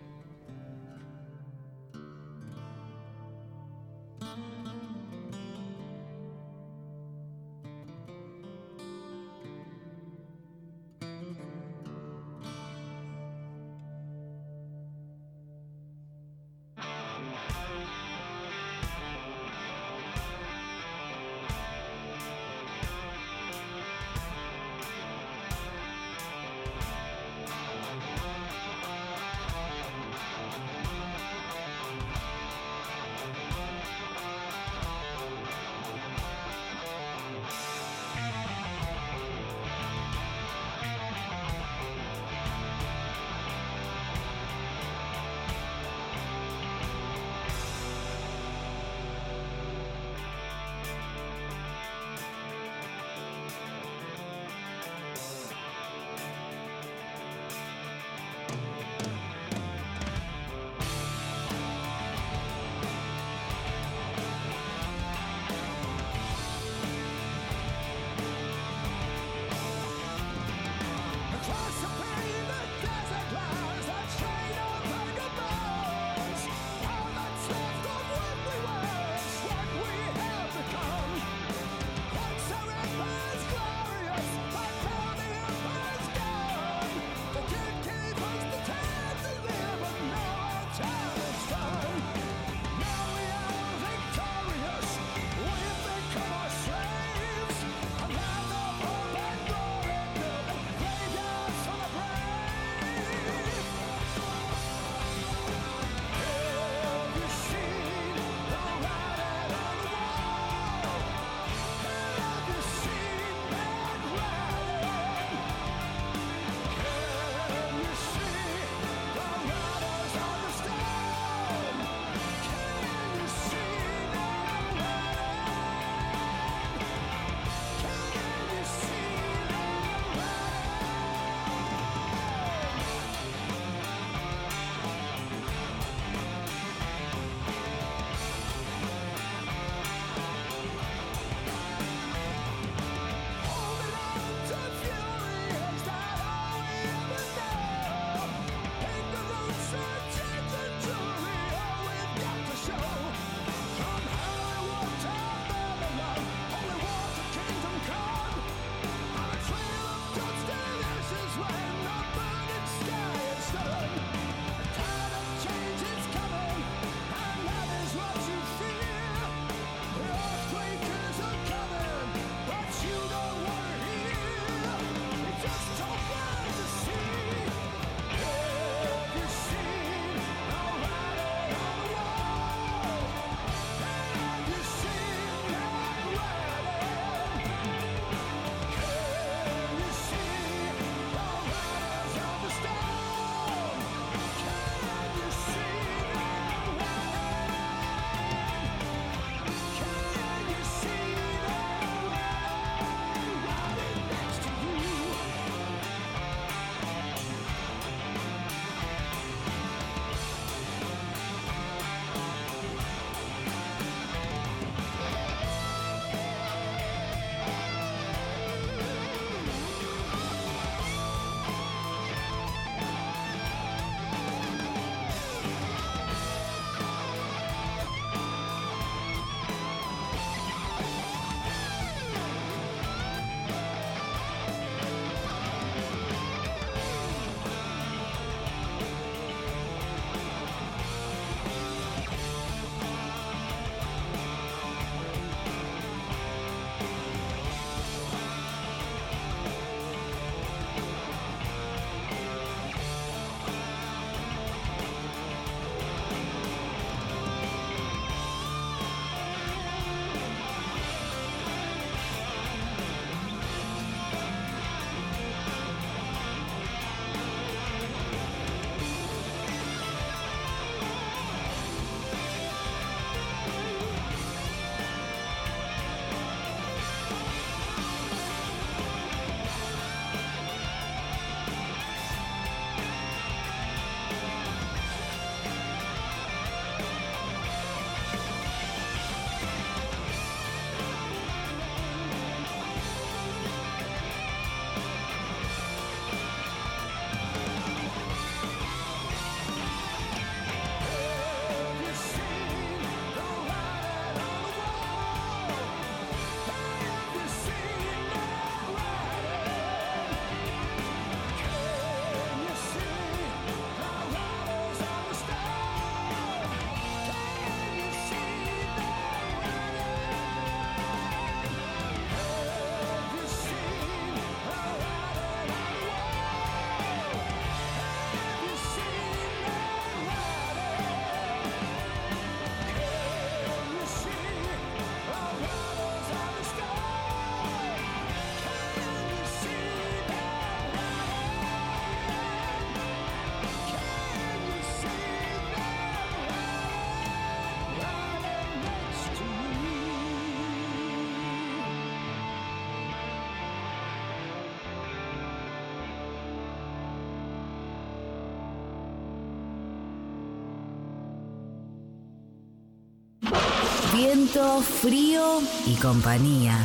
[364.35, 366.59] Frío y compañía.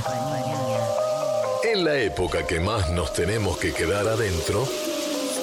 [1.63, 4.67] En la época que más nos tenemos que quedar adentro,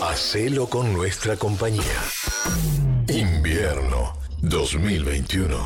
[0.03, 1.85] hacelo con nuestra compañía.
[3.07, 5.57] Invierno 2021.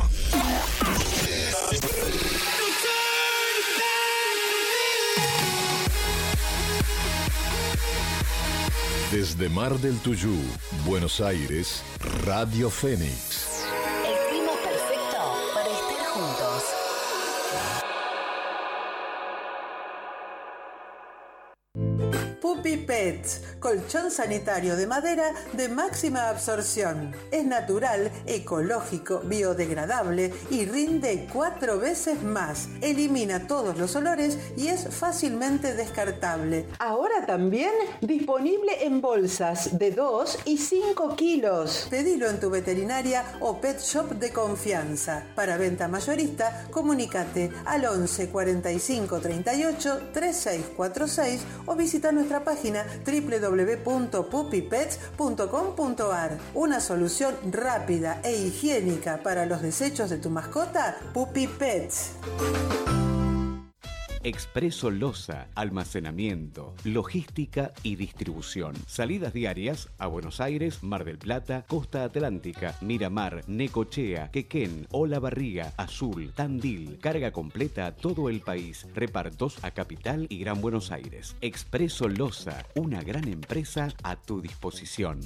[9.11, 10.37] Desde Mar del Tuyú,
[10.85, 11.81] Buenos Aires,
[12.23, 13.30] Radio Fénix.
[22.81, 27.13] Pets, colchón sanitario de madera de máxima absorción.
[27.31, 32.67] Es natural, ecológico, biodegradable y rinde cuatro veces más.
[32.81, 36.65] Elimina todos los olores y es fácilmente descartable.
[36.79, 41.87] Ahora también disponible en bolsas de 2 y 5 kilos.
[41.89, 45.23] Pedilo en tu veterinaria o pet shop de confianza.
[45.35, 52.83] Para venta mayorista, comunícate al 11 45 38 3646 o visita nuestra página
[53.51, 56.37] www.puppypets.com.ar.
[56.53, 62.11] Una solución rápida e higiénica para los desechos de tu mascota, Puppy Pets.
[64.23, 68.75] Expreso Loza, almacenamiento, logística y distribución.
[68.85, 76.33] Salidas diarias a Buenos Aires, Mar del Plata, Costa Atlántica, Miramar, Necochea, Quequén, Olavarría, Azul,
[76.35, 76.99] Tandil.
[76.99, 78.85] Carga completa a todo el país.
[78.93, 81.35] Repartos a Capital y Gran Buenos Aires.
[81.41, 85.19] Expreso Loza, una gran empresa a tu disposición.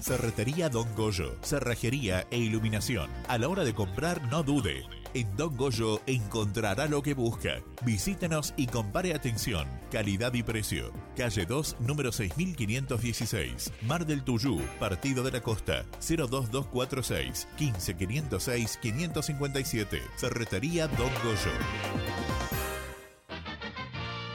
[0.00, 3.10] Ferretería Don Goyo, cerrajería e iluminación.
[3.28, 5.03] A la hora de comprar, no dude.
[5.14, 7.62] En Don Goyo encontrará lo que busca.
[7.84, 10.92] Visítenos y compare atención, calidad y precio.
[11.16, 13.72] Calle 2, número 6516.
[13.82, 15.84] Mar del Tuyú, Partido de la Costa.
[16.00, 20.02] 02246 15506 557.
[20.16, 21.52] Ferretería Don Goyo.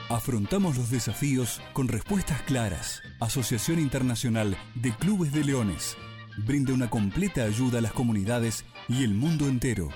[0.07, 3.01] Afrontamos los desafíos con respuestas claras.
[3.19, 5.97] Asociación Internacional de Clubes de Leones
[6.45, 9.89] brinda una completa ayuda a las comunidades y el mundo entero.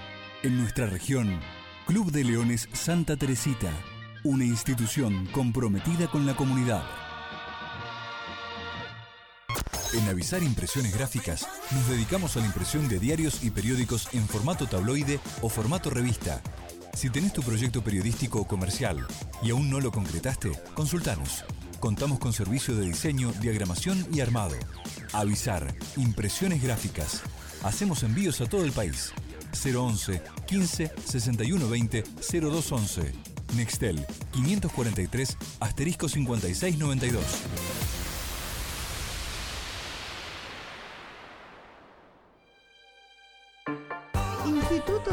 [0.44, 1.40] En nuestra región,
[1.88, 3.72] Club de Leones Santa Teresita,
[4.26, 6.84] una institución comprometida con la comunidad.
[9.94, 14.68] En Avisar Impresiones Gráficas nos dedicamos a la impresión de diarios y periódicos en formato
[14.68, 16.42] tabloide o formato revista.
[16.94, 19.08] Si tenés tu proyecto periodístico o comercial
[19.42, 21.46] y aún no lo concretaste, consultanos.
[21.80, 24.56] Contamos con servicio de diseño, diagramación y armado.
[25.14, 27.22] Avisar, impresiones gráficas.
[27.64, 29.14] Hacemos envíos a todo el país.
[29.54, 33.12] 011 15 61 20 0211.
[33.56, 38.03] Nextel 543 asterisco 5692.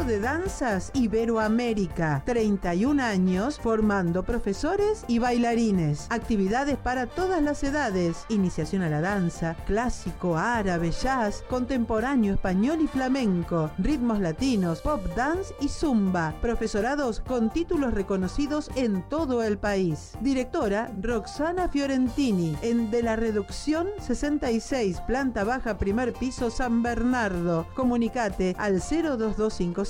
[0.05, 2.23] De Danzas Iberoamérica.
[2.25, 6.07] 31 años formando profesores y bailarines.
[6.09, 8.25] Actividades para todas las edades.
[8.29, 13.69] Iniciación a la danza, clásico, árabe, jazz, contemporáneo, español y flamenco.
[13.77, 16.33] Ritmos latinos, pop dance y zumba.
[16.41, 20.13] Profesorados con títulos reconocidos en todo el país.
[20.21, 22.57] Directora Roxana Fiorentini.
[22.63, 27.67] En De la Reducción 66, planta baja, primer piso, San Bernardo.
[27.75, 28.81] Comunicate al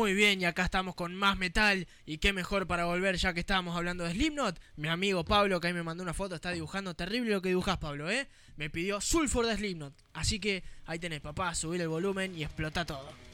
[0.00, 1.86] Muy bien, y acá estamos con más metal.
[2.06, 4.58] Y qué mejor para volver ya que estábamos hablando de Slipknot.
[4.76, 7.76] Mi amigo Pablo, que ahí me mandó una foto, está dibujando terrible lo que dibujas,
[7.76, 8.26] Pablo, ¿eh?
[8.56, 9.92] Me pidió Sulfur de Slipknot.
[10.14, 13.29] Así que ahí tenés, papá, subir el volumen y explota todo.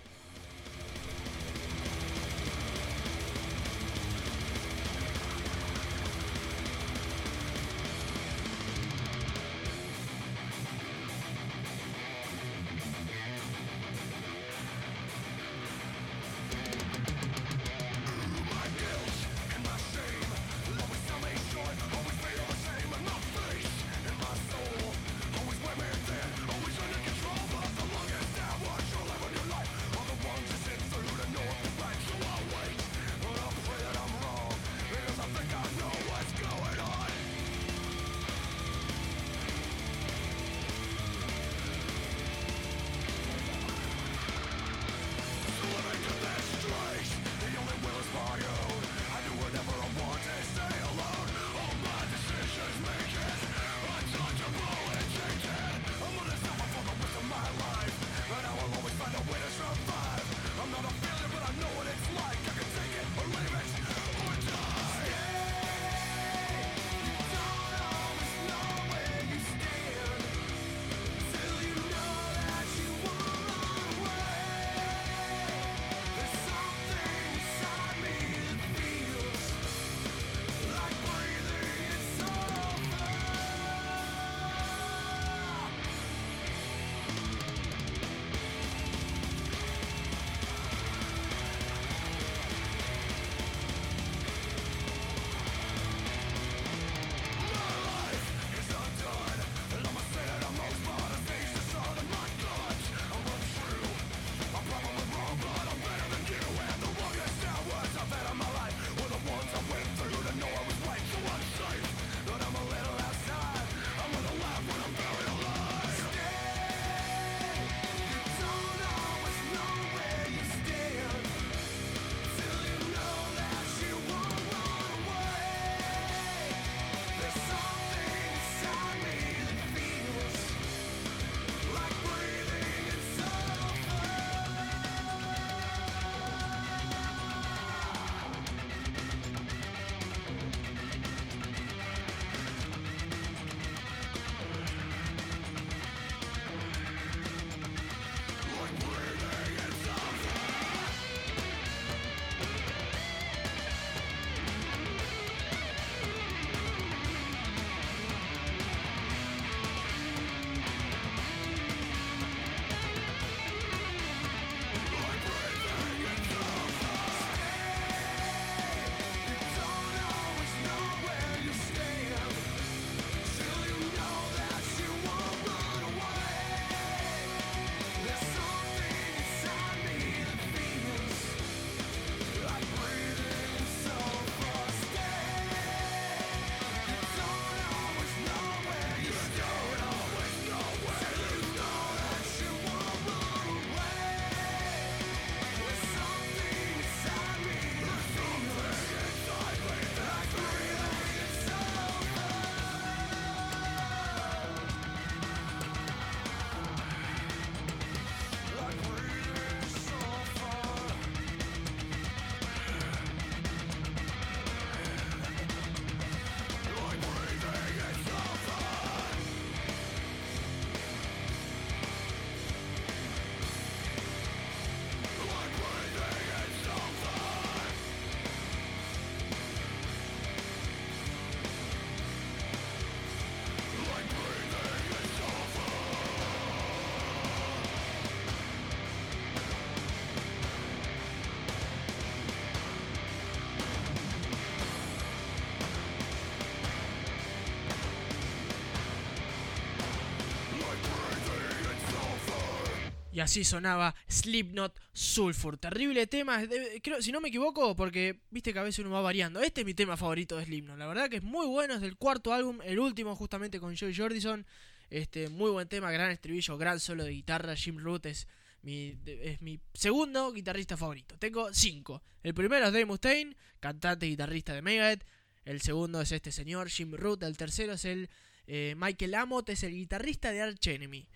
[253.17, 255.57] Y así sonaba Slipknot Sulfur.
[255.57, 256.43] Terrible tema.
[256.83, 259.41] creo, si no me equivoco, porque viste que a veces uno va variando.
[259.41, 260.77] Este es mi tema favorito de Slipknot.
[260.77, 261.73] La verdad que es muy bueno.
[261.73, 264.45] Es del cuarto álbum, el último justamente con Joey Jordison.
[264.91, 267.57] Este, muy buen tema, gran estribillo, gran solo de guitarra.
[267.57, 268.29] Jim Root es
[268.61, 271.17] mi, es mi segundo guitarrista favorito.
[271.19, 272.03] Tengo cinco.
[272.23, 275.07] El primero es Dave Mustaine, cantante y guitarrista de Megadeth.
[275.47, 277.23] El segundo es este señor, Jim Root.
[277.23, 278.11] El tercero es el
[278.47, 281.09] eh, Michael Amott, es el guitarrista de Arch Enemy.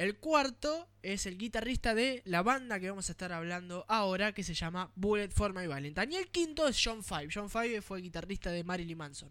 [0.00, 4.42] El cuarto es el guitarrista de la banda que vamos a estar hablando ahora, que
[4.42, 6.08] se llama Bullet for My Valentine.
[6.14, 7.28] Y el quinto es John Five.
[7.30, 9.28] John Five fue guitarrista de Marilyn Manson.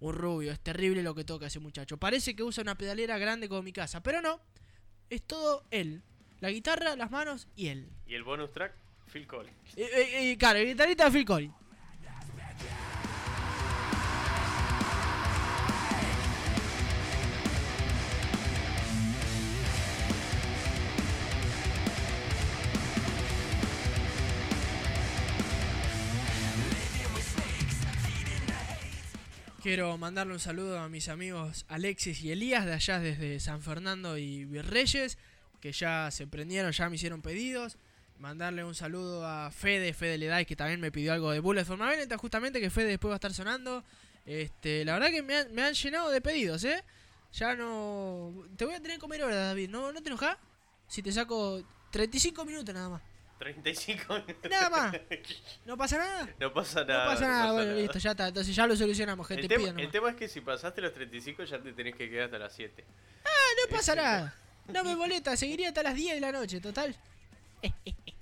[0.00, 1.96] Un rubio, es terrible lo que toca ese muchacho.
[1.96, 4.42] Parece que usa una pedalera grande como mi casa, pero no.
[5.08, 6.02] Es todo él.
[6.40, 7.88] La guitarra, las manos y él.
[8.06, 8.74] Y el bonus track,
[9.10, 9.56] Phil Collins.
[9.74, 11.54] Y, y- y, claro, el guitarrista de Phil Collins.
[29.62, 34.16] Quiero mandarle un saludo a mis amigos Alexis y Elías de allá desde San Fernando
[34.16, 35.18] y Virreyes,
[35.60, 37.76] que ya se prendieron, ya me hicieron pedidos.
[38.18, 41.76] Mandarle un saludo a Fede, Fede Ledai, que también me pidió algo de Bullet for
[41.76, 43.84] Valentine, justamente que Fede después va a estar sonando.
[44.24, 46.82] Este, la verdad que me han, llenado de pedidos, ¿eh?
[47.34, 48.32] Ya no...
[48.56, 50.38] Te voy a tener que comer ahora, David, ¿no, no te enojas?
[50.88, 53.02] Si te saco 35 minutos nada más.
[53.40, 54.50] 35 minutos.
[54.50, 54.96] Nada más.
[55.64, 56.28] ¿No pasa nada?
[56.38, 57.06] No pasa No nada.
[57.06, 57.80] pasa nada, pasa bueno, nada.
[57.82, 58.28] listo, ya está.
[58.28, 59.42] Entonces ya lo solucionamos, gente.
[59.42, 62.26] El tema, el tema es que si pasaste los 35 ya te tenés que quedar
[62.26, 62.84] hasta las 7.
[63.24, 63.28] Ah,
[63.64, 64.34] no pasa nada.
[64.68, 66.94] No me molesta, seguiría hasta las 10 de la noche, total.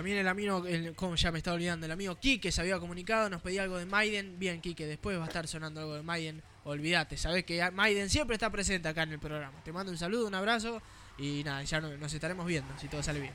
[0.00, 3.28] También el amigo, el, como ya me estaba olvidando, el amigo Kike se había comunicado,
[3.28, 4.38] nos pedía algo de Maiden.
[4.38, 6.42] Bien, Kike, después va a estar sonando algo de Maiden.
[6.64, 9.62] Olvídate, sabes que Maiden siempre está presente acá en el programa.
[9.62, 10.80] Te mando un saludo, un abrazo
[11.18, 13.34] y nada, ya no- nos estaremos viendo si todo sale bien.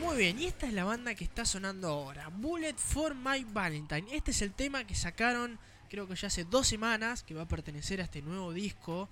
[0.00, 4.04] Muy bien, y esta es la banda que está sonando ahora, Bullet for My Valentine.
[4.12, 5.58] Este es el tema que sacaron,
[5.94, 9.08] creo que ya hace dos semanas, que va a pertenecer a este nuevo disco.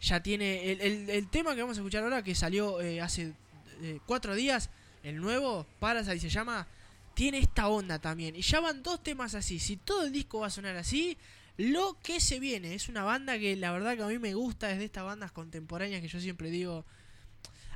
[0.00, 3.32] Ya tiene el, el- tema que vamos a escuchar ahora, que salió eh, hace
[3.80, 4.68] eh, cuatro días,
[5.02, 6.66] el nuevo, Parasite se llama,
[7.14, 8.34] tiene esta onda también.
[8.36, 9.58] Y ya van dos temas así.
[9.58, 11.16] Si todo el disco va a sonar así,
[11.56, 12.74] lo que se viene.
[12.74, 15.30] Es una banda que la verdad que a mí me gusta, es de estas bandas
[15.32, 16.84] contemporáneas que yo siempre digo,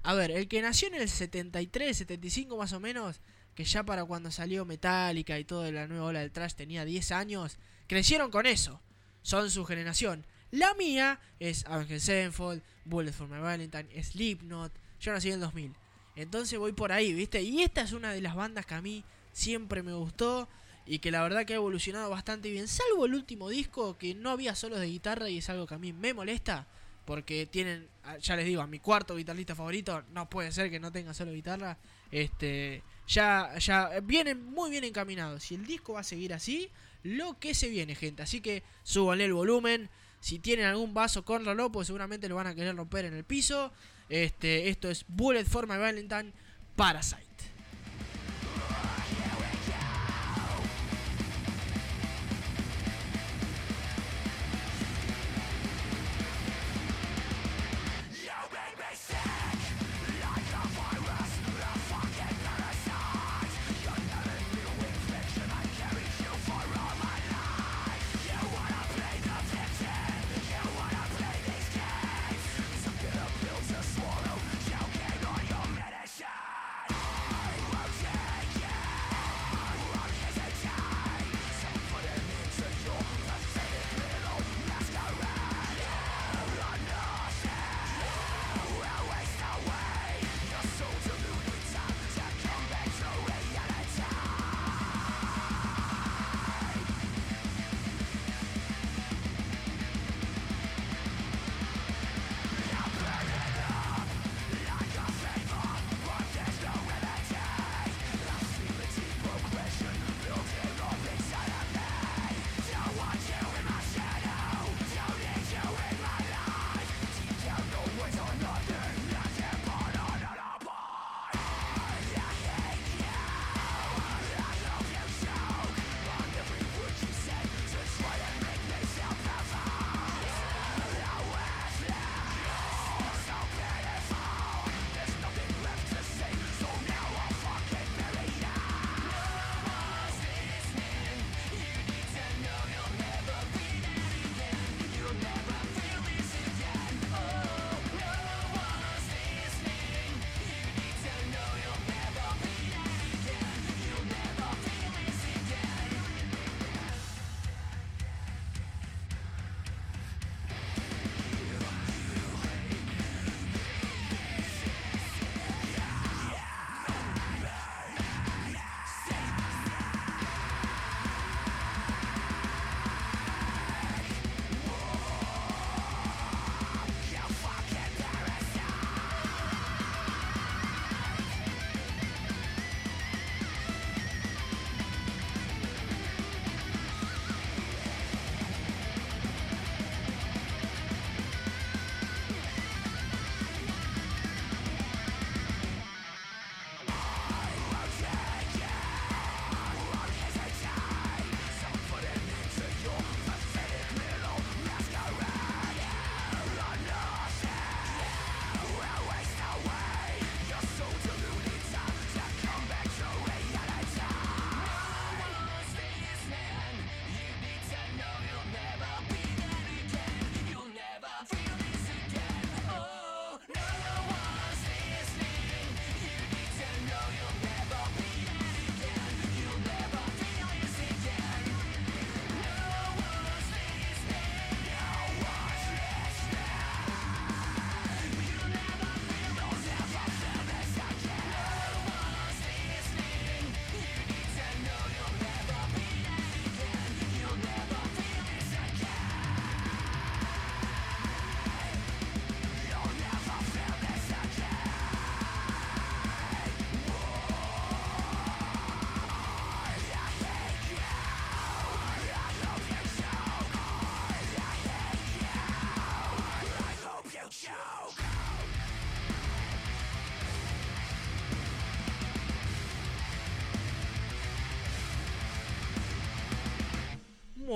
[0.02, 3.20] a ver, el que nació en el 73, 75 más o menos,
[3.54, 7.12] que ya para cuando salió Metallica y toda la nueva ola del trash tenía 10
[7.12, 7.58] años,
[7.88, 8.80] crecieron con eso.
[9.22, 10.24] Son su generación.
[10.50, 14.72] La mía es Avenged Sevenfold, Bullet for My Valentine, Slipknot.
[15.00, 15.74] Yo nací en el 2000.
[16.16, 17.42] Entonces voy por ahí, ¿viste?
[17.42, 20.48] Y esta es una de las bandas que a mí siempre me gustó
[20.86, 22.66] y que la verdad que ha evolucionado bastante bien.
[22.66, 25.78] Salvo el último disco que no había solos de guitarra y es algo que a
[25.78, 26.66] mí me molesta.
[27.04, 30.80] Porque tienen, ah, ya les digo, a mi cuarto guitarrista favorito, no puede ser que
[30.80, 31.78] no tenga solo guitarra.
[32.10, 35.42] Este, ya, ya vienen muy bien encaminados.
[35.42, 36.70] Si el disco va a seguir así,
[37.02, 38.22] lo que se viene, gente.
[38.22, 39.90] Así que súbanle el volumen.
[40.20, 43.24] Si tienen algún vaso con reloj, pues seguramente lo van a querer romper en el
[43.24, 43.72] piso.
[44.08, 46.32] Este, esto es Bullet for My Valentine
[46.76, 47.27] Parasite.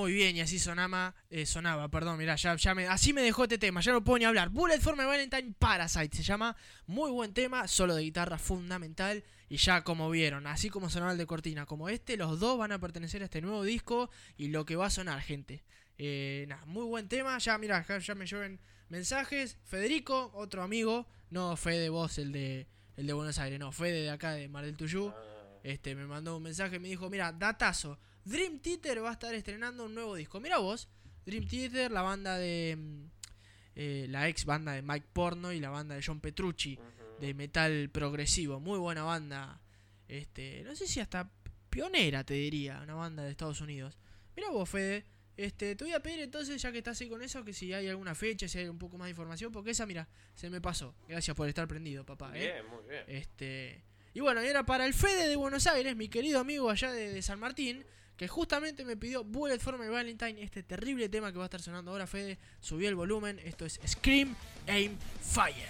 [0.03, 3.44] Muy bien, y así sonaba, eh, sonaba, perdón, mirá, ya, ya me, así me dejó
[3.44, 4.48] este tema, ya no puedo ni hablar.
[4.48, 6.57] Bullet for My Valentine Parasite se llama,
[6.88, 11.18] muy buen tema, solo de guitarra fundamental, y ya como vieron, así como sonaba el
[11.18, 14.64] de Cortina, como este, los dos van a pertenecer a este nuevo disco y lo
[14.64, 15.62] que va a sonar, gente.
[15.98, 19.57] Eh, nada, muy buen tema, ya mirá, ya me lleven mensajes.
[19.62, 24.11] Federico, otro amigo, no Fede vos, el de, el de Buenos Aires, no, Fede de
[24.11, 25.14] acá de Mar del Tuyú.
[25.62, 29.34] Este, me mandó un mensaje y me dijo, mira, datazo, Dream Theater va a estar
[29.34, 30.40] estrenando un nuevo disco.
[30.40, 30.88] Mira vos,
[31.26, 32.76] Dream Theater, la banda de...
[32.78, 33.04] mm,
[33.74, 36.78] eh, la ex banda de Mike Porno y la banda de John Petrucci,
[37.20, 38.60] de metal progresivo.
[38.60, 39.60] Muy buena banda.
[40.08, 41.30] Este, no sé si hasta
[41.70, 43.96] pionera, te diría, una banda de Estados Unidos.
[44.36, 45.04] Mira vos, Fede.
[45.34, 47.88] Este, te voy a pedir entonces, ya que estás ahí con eso, que si hay
[47.88, 50.94] alguna fecha, si hay un poco más de información, porque esa, mira, se me pasó.
[51.08, 52.36] Gracias por estar prendido, papá.
[52.36, 52.52] ¿eh?
[52.52, 53.04] Bien, muy bien.
[53.06, 56.92] Este, y bueno, y era para el Fede de Buenos Aires, mi querido amigo allá
[56.92, 57.82] de, de San Martín,
[58.22, 61.60] que justamente me pidió Bullet for My Valentine, este terrible tema que va a estar
[61.60, 62.38] sonando ahora, Fede.
[62.60, 64.36] Subió el volumen, esto es Scream,
[64.68, 65.66] Aim, Fire.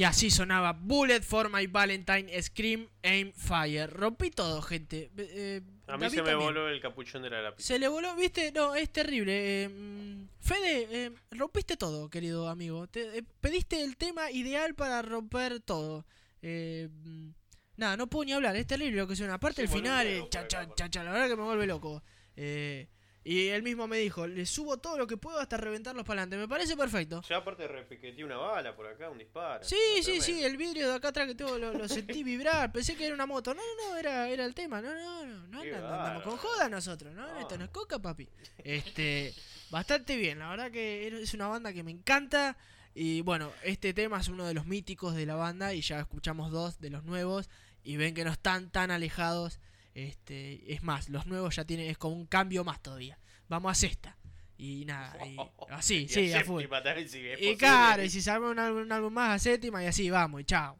[0.00, 3.86] Y así sonaba Bullet for My Valentine, Scream, Aim, Fire.
[3.90, 5.10] Rompí todo, gente.
[5.18, 6.38] Eh, A mí David se me también.
[6.54, 7.62] voló el capuchón de la lápiz.
[7.64, 9.64] Se le voló, viste, no, es terrible.
[9.64, 12.86] eh, mm, Fede, eh, rompiste todo, querido amigo.
[12.86, 16.06] Te- eh, pediste el tema ideal para romper todo.
[16.40, 17.28] Eh, mm,
[17.76, 19.34] nada, no puedo ni hablar, es terrible lo que suena.
[19.34, 22.02] Aparte Sí, el final, cha, cha, cha, cha, la verdad que me vuelve loco.
[22.36, 22.88] Eh,
[23.22, 26.38] y él mismo me dijo, le subo todo lo que puedo hasta reventarlos para adelante.
[26.38, 27.22] Me parece perfecto.
[27.28, 29.62] Ya aparte repiqueteé una bala por acá, un disparo.
[29.62, 30.24] Sí, sí, tremendo.
[30.24, 32.72] sí, el vidrio de acá atrás que tengo lo, lo sentí vibrar.
[32.72, 33.52] Pensé que era una moto.
[33.52, 34.80] No, no, no, era, era el tema.
[34.80, 37.38] No, no, no, no, andamos con joda nosotros, ¿no?
[37.38, 38.26] Esto no es coca, papi.
[38.58, 39.34] Este,
[39.70, 42.56] bastante bien, la verdad que es una banda que me encanta.
[42.94, 46.50] Y bueno, este tema es uno de los míticos de la banda y ya escuchamos
[46.50, 47.50] dos de los nuevos
[47.84, 49.60] y ven que no están tan alejados.
[49.94, 53.18] Este, es más, los nuevos ya tienen, es como un cambio más todavía.
[53.48, 54.16] Vamos a sexta.
[54.56, 55.36] Y nada, y
[55.70, 56.64] así, Y sí, a full.
[57.06, 60.10] si Y claro, y si salva un álbum, un álbum más a séptima y así
[60.10, 60.78] vamos, y chao.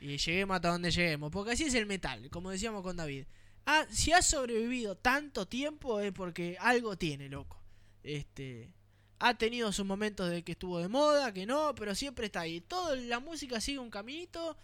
[0.00, 3.26] Y lleguemos hasta donde lleguemos, porque así es el metal, como decíamos con David.
[3.64, 7.60] Ah, si ha sobrevivido tanto tiempo es porque algo tiene, loco.
[8.04, 8.70] Este
[9.18, 12.60] ha tenido sus momentos de que estuvo de moda, que no, pero siempre está ahí.
[12.60, 14.56] Toda la música sigue un caminito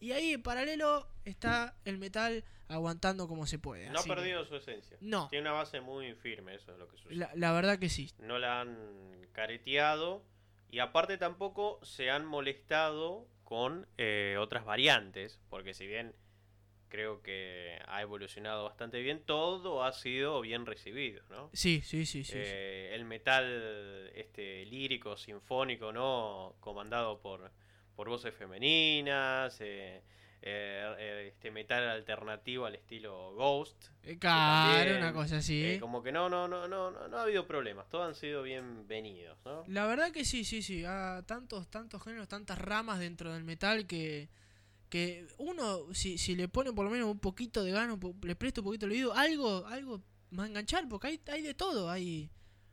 [0.00, 3.90] y ahí en paralelo está el metal aguantando como se puede.
[3.90, 4.96] No ha que- perdido su esencia.
[5.00, 5.28] No.
[5.28, 7.16] Tiene una base muy firme, eso es lo que sucede.
[7.16, 8.10] La, la verdad que sí.
[8.18, 10.24] No la han careteado
[10.70, 16.14] y aparte tampoco se han molestado con eh, otras variantes, porque si bien
[16.88, 21.50] creo que ha evolucionado bastante bien, todo ha sido bien recibido, ¿no?
[21.52, 22.32] Sí, sí, sí, sí.
[22.32, 22.38] sí.
[22.38, 26.54] Eh, el metal este lírico, sinfónico, ¿no?
[26.60, 27.50] Comandado por,
[27.96, 30.02] por voces femeninas, eh,
[30.42, 33.88] eh, eh, este metal alternativo al estilo Ghost.
[34.18, 35.62] Claro, también, una cosa así.
[35.62, 38.42] eh, como que no, no, no, no, no, no ha habido problemas, todos han sido
[38.42, 39.64] bienvenidos, ¿no?
[39.68, 40.84] La verdad que sí, sí, sí.
[40.86, 44.30] Ah, tantos, tantos géneros, tantas ramas dentro del metal que,
[44.88, 48.62] que uno, si, si le pone por lo menos un poquito de gano, le presta
[48.62, 50.02] un poquito el oído, algo, algo
[50.38, 52.30] a enganchar, porque hay, hay de todo, hay.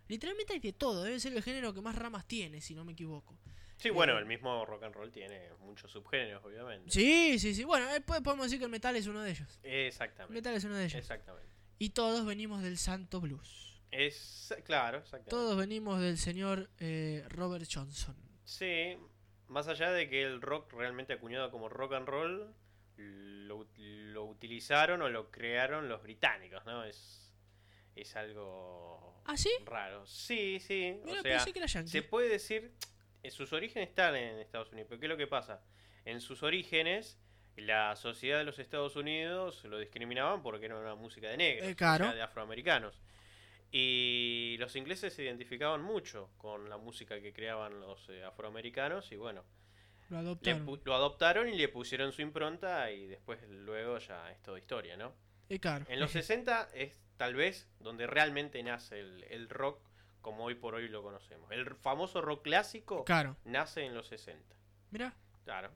[0.07, 2.93] Literalmente hay de todo, debe ser el género que más ramas tiene, si no me
[2.93, 3.38] equivoco.
[3.78, 6.90] Sí, bueno, el mismo rock and roll tiene muchos subgéneros, obviamente.
[6.90, 7.64] Sí, sí, sí.
[7.64, 9.60] Bueno, después podemos decir que el metal es uno de ellos.
[9.64, 10.34] El Exactamente.
[10.34, 10.96] metal es uno de ellos.
[10.96, 11.48] Exactamente.
[11.78, 13.80] Y todos venimos del santo blues.
[13.92, 15.30] Es, claro, exactamente.
[15.30, 18.16] Todos venimos del señor eh, Robert Johnson.
[18.44, 18.98] Sí,
[19.48, 22.54] más allá de que el rock realmente acuñado como rock and roll,
[22.98, 26.84] lo, lo utilizaron o lo crearon los británicos, ¿no?
[26.84, 27.32] Es,
[27.96, 29.52] es algo ¿Ah, sí?
[29.66, 30.06] raro.
[30.06, 31.00] Sí, sí.
[31.06, 32.74] Mira, o sea, que era se puede decir,
[33.30, 35.61] sus orígenes están en Estados Unidos, pero ¿qué es lo que pasa?
[36.05, 37.20] En sus orígenes,
[37.57, 41.76] la sociedad de los Estados Unidos lo discriminaban porque era una música de negros, Eh,
[41.76, 42.05] claro.
[42.05, 43.01] o sea, de afroamericanos.
[43.72, 49.18] Y los ingleses se identificaban mucho con la música que creaban los eh, afroamericanos y
[49.18, 49.43] bueno,
[50.09, 50.82] Lo adoptaron.
[50.86, 55.13] lo adoptaron y le pusieron su impronta y después luego ya es toda historia, ¿no?
[55.49, 55.86] Eh, claro.
[55.89, 59.82] En los 60 es tal vez donde realmente nace el, el rock
[60.22, 61.49] como hoy por hoy lo conocemos.
[61.51, 63.38] El famoso rock clásico Claro.
[63.45, 64.55] nace en los 60.
[64.91, 65.13] Mira,
[65.45, 65.72] Claro.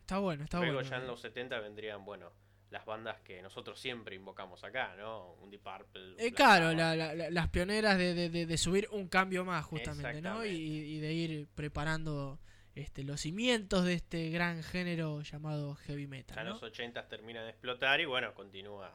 [0.00, 0.88] está bueno, está Luego bueno.
[0.90, 2.32] ya en los 70 vendrían, bueno,
[2.70, 5.34] las bandas que nosotros siempre invocamos acá, ¿no?
[5.34, 6.14] Un Deep Purple.
[6.18, 6.76] Eh, claro, Sabbath.
[6.78, 10.44] la- la- la- las pioneras de, de- de- de subir un cambio más, justamente, ¿no?
[10.44, 12.40] Y, de ir preparando
[12.74, 16.50] este, los cimientos de este gran género llamado heavy Ya metal, en ¿no?
[16.54, 18.92] los 80 termina de explotar y bueno, continúa.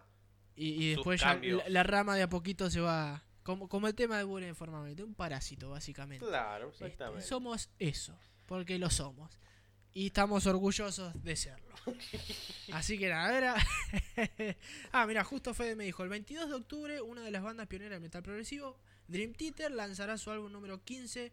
[0.55, 1.39] Y, y después ya
[1.69, 3.23] la rama de a poquito se va...
[3.49, 6.23] Como, como el tema de Buren formalmente, un parásito, básicamente.
[6.23, 9.39] Claro, Este, somos eso, porque lo somos.
[9.91, 11.73] Y estamos orgullosos de serlo.
[12.73, 13.55] Así que nada, era...
[14.91, 17.93] ah, mira, justo Fede me dijo, el 22 de octubre una de las bandas pioneras
[17.93, 18.77] del metal progresivo,
[19.07, 21.31] Dream Theater, lanzará su álbum número 15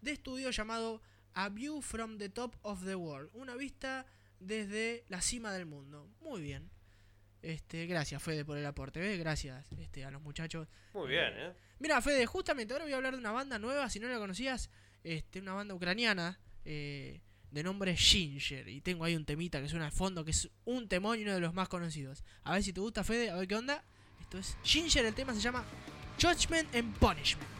[0.00, 1.02] de estudio llamado
[1.34, 4.06] A View from the Top of the World, una vista
[4.38, 6.08] desde la cima del mundo.
[6.20, 6.70] Muy bien.
[7.42, 9.18] Este, gracias Fede por el aporte, ¿ves?
[9.18, 10.68] Gracias este, a los muchachos.
[10.92, 11.52] Muy bien, ¿eh?
[11.78, 14.70] Mira, Fede, justamente ahora voy a hablar de una banda nueva, si no la conocías,
[15.04, 17.20] este, una banda ucraniana eh,
[17.50, 18.68] de nombre Ginger.
[18.68, 21.34] Y tengo ahí un temita que suena al fondo, que es un temón y uno
[21.34, 22.24] de los más conocidos.
[22.42, 23.84] A ver si te gusta, Fede, a ver qué onda.
[24.20, 25.64] Esto es Ginger, el tema se llama
[26.20, 27.57] Judgment and Punishment.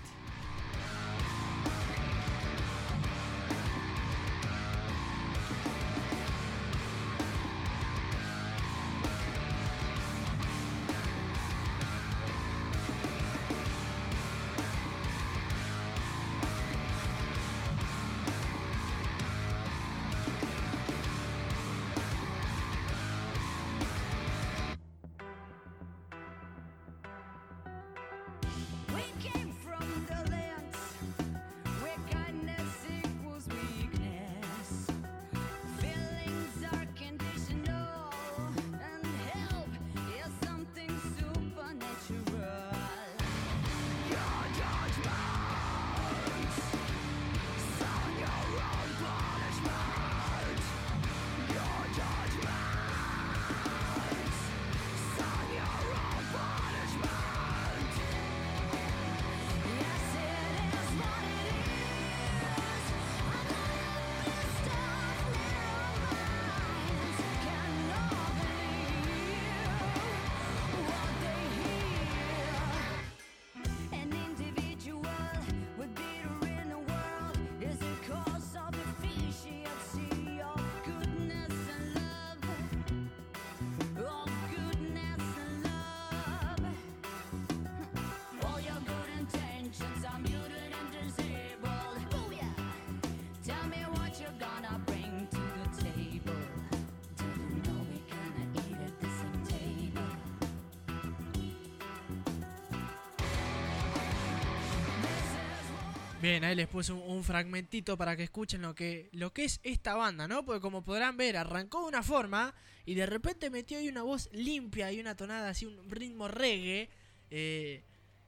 [106.20, 109.60] Bien, ahí les puse un, un fragmentito para que escuchen lo que, lo que es
[109.62, 110.44] esta banda, ¿no?
[110.44, 112.52] Porque como podrán ver, arrancó de una forma
[112.84, 116.90] y de repente metió ahí una voz limpia y una tonada así, un ritmo reggae.
[117.30, 117.84] eh,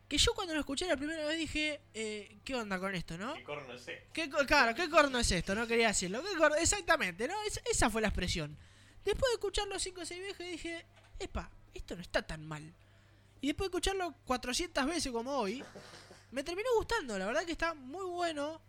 [0.07, 3.33] que yo cuando lo escuché la primera vez dije, eh, ¿qué onda con esto, no?
[3.35, 4.11] ¿Qué corno es esto?
[4.13, 5.55] ¿Qué, claro, ¿qué corno es esto?
[5.55, 6.21] No quería decirlo.
[6.23, 6.57] ¿Qué corno?
[6.57, 7.35] Exactamente, ¿no?
[7.47, 8.57] Es- esa fue la expresión.
[9.05, 10.85] Después de escucharlo 5 o 6 veces dije,
[11.21, 12.75] epa, esto no está tan mal.
[13.41, 15.63] Y después de escucharlo 400 veces como hoy,
[16.31, 17.19] me terminó gustando.
[17.19, 18.61] La verdad que está muy bueno.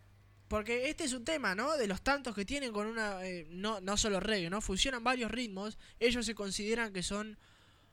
[0.48, 1.78] Porque este es un tema, ¿no?
[1.78, 3.26] De los tantos que tienen con una...
[3.26, 4.60] eh, no, no solo reggae, ¿no?
[4.60, 5.78] Funcionan varios ritmos.
[5.98, 7.38] Ellos se consideran que son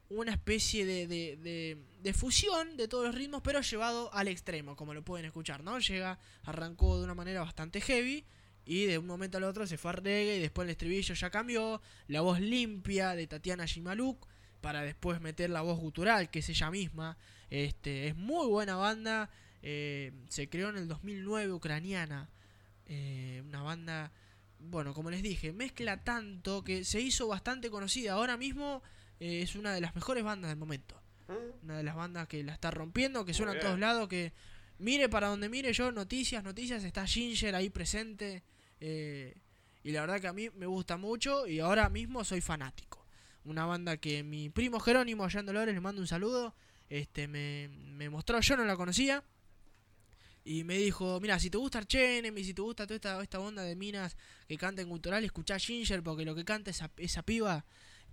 [0.09, 4.75] una especie de, de, de- de fusión de todos los ritmos, pero llevado al extremo,
[4.75, 5.79] como lo pueden escuchar, ¿no?
[5.79, 8.25] Llega, arrancó de una manera bastante heavy
[8.65, 11.31] y de un momento al otro se fue a reggae y después el estribillo ya
[11.31, 14.27] cambió, la voz limpia de Tatiana Shimaluk
[14.61, 17.17] para después meter la voz gutural, que es ella misma.
[17.51, 19.31] Este, es muy buena banda,
[19.63, 22.29] eh, se creó en el 2009 ucraniana,
[22.87, 24.13] eh, una banda,
[24.59, 28.15] bueno, como les dije, mezcla tanto que se hizo bastante conocida.
[28.15, 28.83] Ahora mismo
[29.21, 31.01] eh, es una de las mejores bandas del momento.
[31.63, 33.67] Una de las bandas que la está rompiendo, que suena en bien.
[33.67, 34.33] todos lados, que
[34.79, 38.43] mire para donde mire yo, noticias, noticias, está Ginger ahí presente.
[38.81, 39.37] eh,
[39.85, 43.07] y la verdad que a mí me gusta mucho y ahora mismo soy fanático.
[43.45, 46.55] Una banda que mi primo Jerónimo allá en Dolores, le mando un saludo,
[46.91, 49.23] este me, me mostró, yo no la conocía.
[50.51, 53.39] Y me dijo, mira, si te gusta Archenem y si te gusta toda esta, esta
[53.39, 54.17] onda de minas
[54.49, 57.67] que canten cultural, escuchá Ginger porque lo que canta esa, esa piba.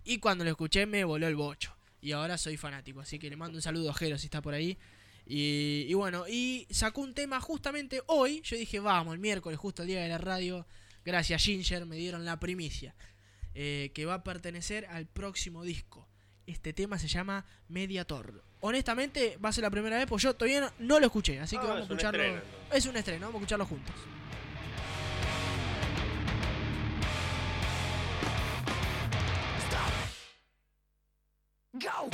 [0.03, 1.73] Y cuando lo escuché me voló el bocho.
[2.01, 4.53] Y ahora soy fanático, así que le mando un saludo a Jero si está por
[4.53, 4.77] ahí.
[5.25, 8.41] Y, y bueno, y sacó un tema justamente hoy.
[8.43, 10.67] Yo dije, vamos, el miércoles, justo el día de la radio.
[11.05, 12.95] Gracias Ginger, me dieron la primicia.
[13.53, 16.07] eh, que va a pertenecer al próximo disco.
[16.45, 18.43] Este tema se llama Mediator.
[18.67, 21.55] Honestamente, va a ser la primera vez, porque yo todavía no, no lo escuché, así
[21.55, 22.23] que Ah, vamos a es un escucharlo.
[22.23, 22.41] estreno,
[22.73, 23.95] es un estreno, vamos a escucharlo juntos.
[31.77, 32.09] Go!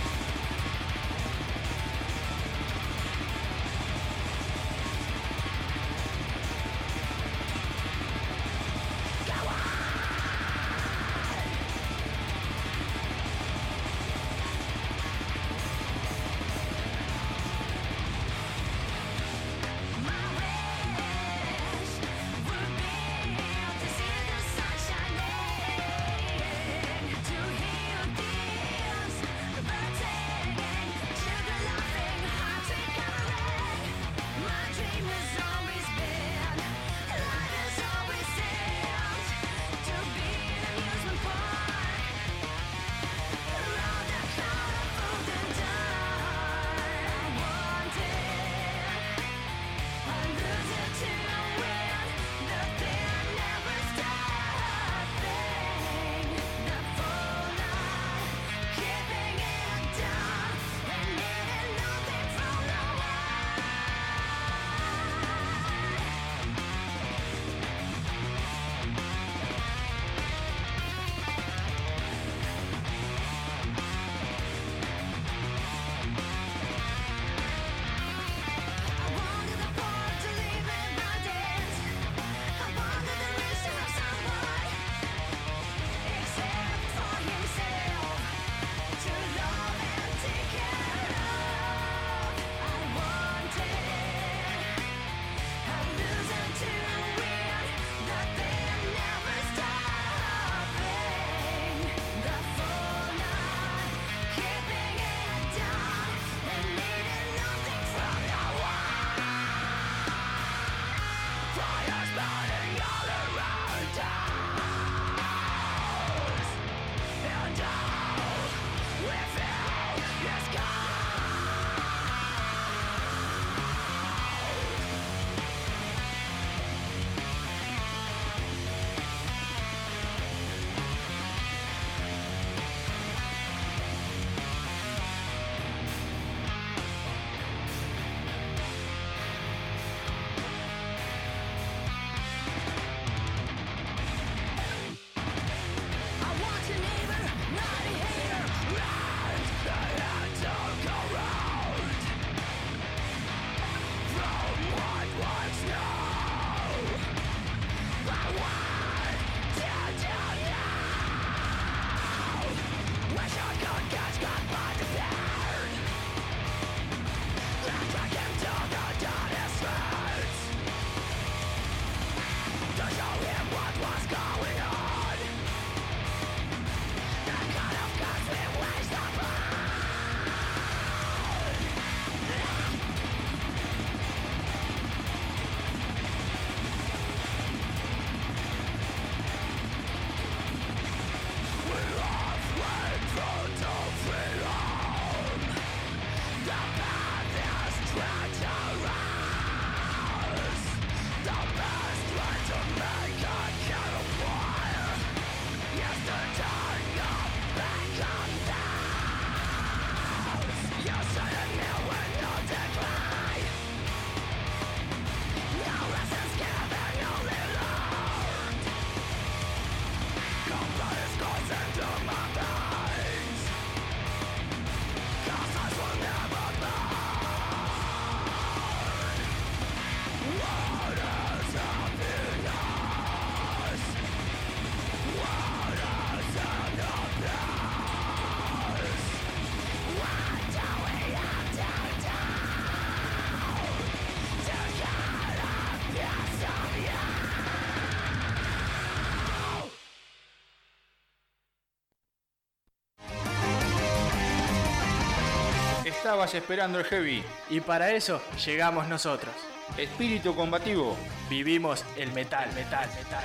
[256.12, 257.24] Estabas esperando el heavy.
[257.50, 259.34] Y para eso llegamos nosotros.
[259.78, 260.98] Espíritu combativo.
[261.30, 263.24] Vivimos el metal, metal, metal.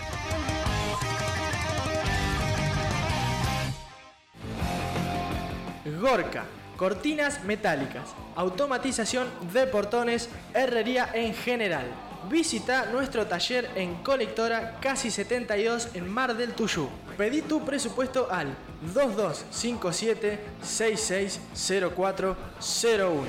[6.00, 6.44] Gorka,
[6.76, 11.86] cortinas metálicas, automatización de portones, herrería en general.
[12.30, 16.88] Visita nuestro taller en Colectora Casi 72 en Mar del Tuyú.
[17.16, 18.56] Pedí tu presupuesto al
[18.92, 23.26] 2257 660401.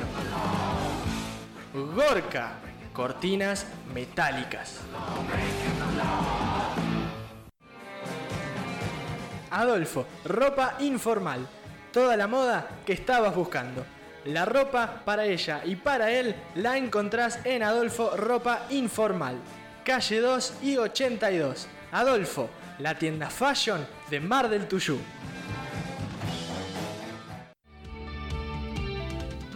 [1.95, 2.53] Gorka,
[2.93, 4.79] cortinas metálicas.
[9.51, 11.47] Adolfo, ropa informal.
[11.91, 13.85] Toda la moda que estabas buscando.
[14.25, 19.37] La ropa para ella y para él la encontrás en Adolfo Ropa Informal.
[19.85, 21.67] Calle 2 y 82.
[21.93, 24.99] Adolfo, la tienda fashion de Mar del Tuyú.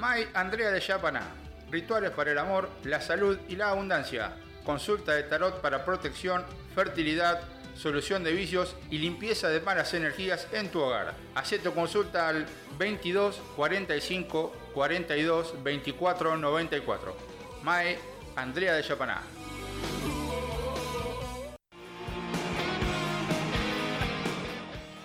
[0.01, 1.21] May Andrea de Yapaná.
[1.69, 4.33] Rituales para el amor, la salud y la abundancia.
[4.65, 7.39] Consulta de tarot para protección, fertilidad,
[7.75, 11.13] solución de vicios y limpieza de malas energías en tu hogar.
[11.35, 12.47] Haz tu consulta al
[12.79, 17.15] 22 45 42 24 94.
[17.61, 17.99] Mae
[18.35, 19.21] Andrea de Yapaná.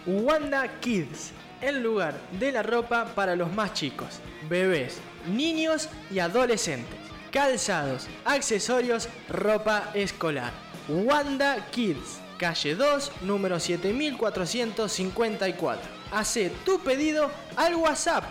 [0.06, 4.98] Wanda Kids, el lugar de la ropa para los más chicos, bebés,
[5.28, 6.98] niños y adolescentes.
[7.30, 10.52] Calzados, accesorios, ropa escolar.
[10.88, 15.96] Wanda Kids, calle 2, número 7454.
[16.12, 18.24] Hace tu pedido al WhatsApp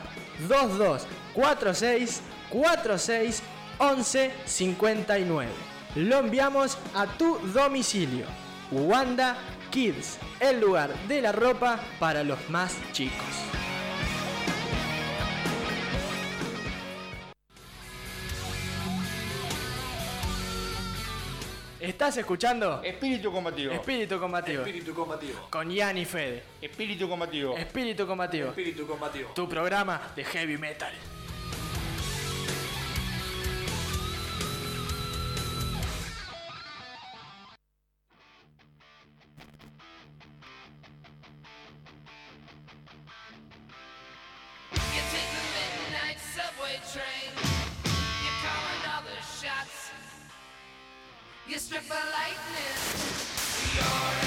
[0.47, 3.43] 2246 46
[3.77, 5.51] 11 59.
[5.95, 8.25] Lo enviamos a tu domicilio.
[8.71, 9.37] Wanda
[9.69, 13.64] Kids, el lugar de la ropa para los más chicos.
[21.85, 22.81] ¿Estás escuchando?
[22.83, 23.71] Espíritu combativo.
[23.71, 24.61] Espíritu combativo.
[24.61, 25.47] Espíritu combativo.
[25.51, 26.41] Con Ian y Fede.
[26.59, 27.55] Espíritu combativo.
[27.55, 28.49] Espíritu combativo.
[28.49, 29.29] Espíritu combativo.
[29.35, 30.91] Tu programa de heavy metal.
[51.47, 52.75] You're struck by lightning.
[53.75, 54.24] You're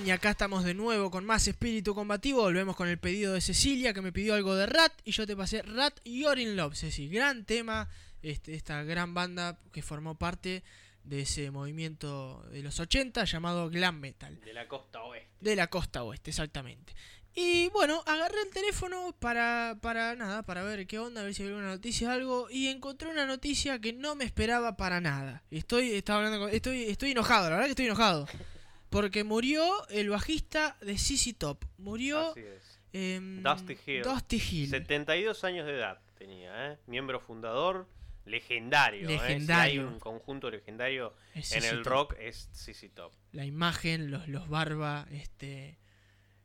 [0.00, 2.42] bien, y acá estamos de nuevo con más espíritu combativo.
[2.42, 5.36] Volvemos con el pedido de Cecilia, que me pidió algo de Rat, y yo te
[5.36, 7.08] pasé Rat You're in Love, Ceci.
[7.08, 7.88] Gran tema,
[8.22, 10.62] este, esta gran banda que formó parte
[11.04, 14.38] de ese movimiento de los 80 llamado Glam Metal.
[14.40, 15.28] De la costa oeste.
[15.40, 16.94] De la costa oeste, exactamente.
[17.34, 21.42] Y bueno, agarré el teléfono para, para nada, para ver qué onda, a ver si
[21.42, 22.50] había una noticia o algo.
[22.50, 25.42] Y encontré una noticia que no me esperaba para nada.
[25.50, 28.26] Estoy, estaba hablando con- estoy, estoy enojado, la verdad que estoy enojado.
[28.90, 31.64] Porque murió el bajista de CC Top.
[31.78, 32.80] Murió Así es.
[32.92, 34.02] em, Dusty Hill.
[34.02, 34.70] Dusty Hill.
[34.70, 36.78] 72 años de edad tenía, ¿eh?
[36.86, 37.86] Miembro fundador,
[38.24, 39.08] legendario.
[39.08, 39.12] ¿eh?
[39.12, 39.88] Si hay Legendario.
[39.88, 41.86] un conjunto legendario Es en el Top.
[41.92, 43.12] rock es CC Top.
[43.32, 45.78] la imagen, los, los barba, este...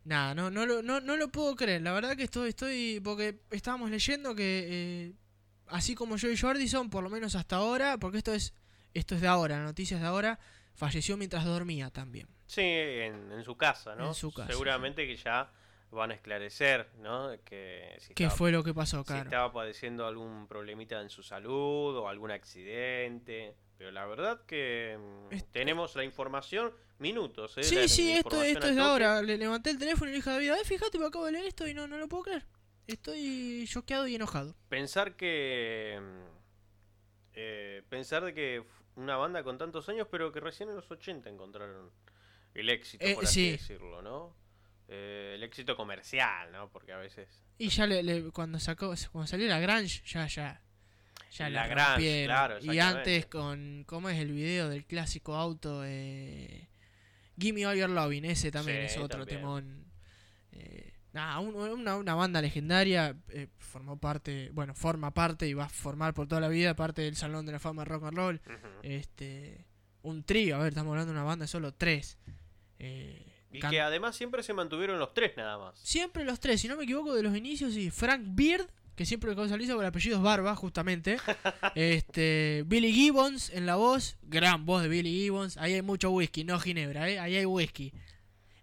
[0.05, 1.81] Nada, no, no, lo, no, no lo puedo creer.
[1.81, 5.13] La verdad que estoy, estoy porque estábamos leyendo que eh,
[5.67, 8.53] así como Joey Jordison, por lo menos hasta ahora, porque esto es
[8.93, 10.39] esto es de ahora, la noticia es de ahora,
[10.75, 12.27] falleció mientras dormía también.
[12.45, 14.07] Sí, en, en su casa, ¿no?
[14.09, 15.51] En su casa, Seguramente que ya
[15.91, 17.29] van a esclarecer, ¿no?
[17.45, 19.23] Que si ¿Qué estaba- fue lo que pasó, Si claro?
[19.23, 23.55] estaba padeciendo algún problemita en su salud o algún accidente.
[23.77, 24.97] Pero la verdad que
[25.31, 27.63] mm, tenemos la información minutos, ¿eh?
[27.63, 29.21] Sí, La sí, esto, esto es ahora.
[29.21, 31.45] Le levanté el teléfono y le dije a David, "Ay, fíjate, me acabo de leer
[31.45, 32.45] esto y no, no lo puedo creer.
[32.87, 34.55] Estoy choqueado y enojado.
[34.69, 35.99] Pensar que.
[36.01, 36.33] mm,
[37.35, 38.63] eh, pensar de que
[38.95, 41.89] una banda con tantos años, pero que recién en los 80 encontraron
[42.53, 43.51] el éxito, Eh, por así sí.
[43.51, 44.35] decirlo, ¿no?
[44.87, 46.69] Eh, el éxito comercial, ¿no?
[46.69, 47.27] Porque a veces.
[47.57, 50.61] Y ya le, le- cuando sacó cuando salió la Grange, ya ya
[51.31, 55.81] ya La la, Grange, claro, y antes con cómo es el video del clásico auto
[55.83, 56.67] eh,
[57.39, 59.39] Gimme All Your Loving, ese también Sí, es otro también.
[59.39, 59.85] temón.
[60.51, 65.65] Eh, nada, un- una, una banda legendaria eh, formó parte, bueno, forma parte y va
[65.65, 68.41] a formar por toda la vida parte del Salón de la Fama Rock and Roll.
[68.81, 69.65] Este,
[70.02, 72.18] un trío, a ver, estamos hablando de una banda de solo tres.
[72.80, 75.80] Eh, Y que además siempre se mantuvieron los tres nada más.
[75.80, 79.30] Siempre los tres, si no me equivoco, de los inicios, y Frank Beard, que siempre
[79.30, 81.18] lo causaliza con el apellido es Barba, justamente.
[81.76, 85.57] este Billy Gibbons en la voz, gran voz de Billy Gibbons.
[85.57, 87.19] Ahí hay mucho whisky, no ginebra, ¿eh?
[87.19, 87.94] ahí hay whisky.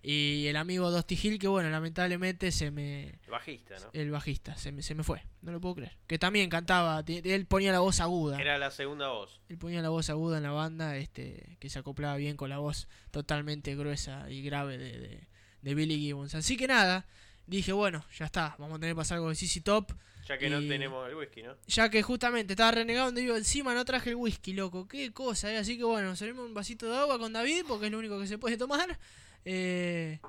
[0.03, 3.19] Y el amigo Dusty Hill, que bueno, lamentablemente se me.
[3.25, 3.91] El bajista, ¿no?
[3.93, 5.99] El bajista, se me, se me fue, no lo puedo creer.
[6.07, 8.41] Que también cantaba, él ponía la voz aguda.
[8.41, 9.43] Era la segunda voz.
[9.49, 12.59] Él ponía la voz aguda en la banda, este, que se acoplaba bien con la
[12.59, 15.29] voz totalmente gruesa y grave de, de,
[15.61, 16.35] de Billy Gibbons.
[16.35, 17.07] Así que nada,
[17.47, 19.93] dije, bueno, ya está, vamos a tener que pasar algo de CC Top.
[20.27, 21.57] Ya que no tenemos el whisky, ¿no?
[21.67, 24.87] Ya que justamente estaba renegado donde vivo encima, no traje el whisky, loco.
[24.87, 25.59] Qué cosa, ¿eh?
[25.59, 28.29] Así que bueno, servimos un vasito de agua con David, porque es lo único que
[28.29, 28.97] se puede tomar.
[29.45, 30.21] Eh,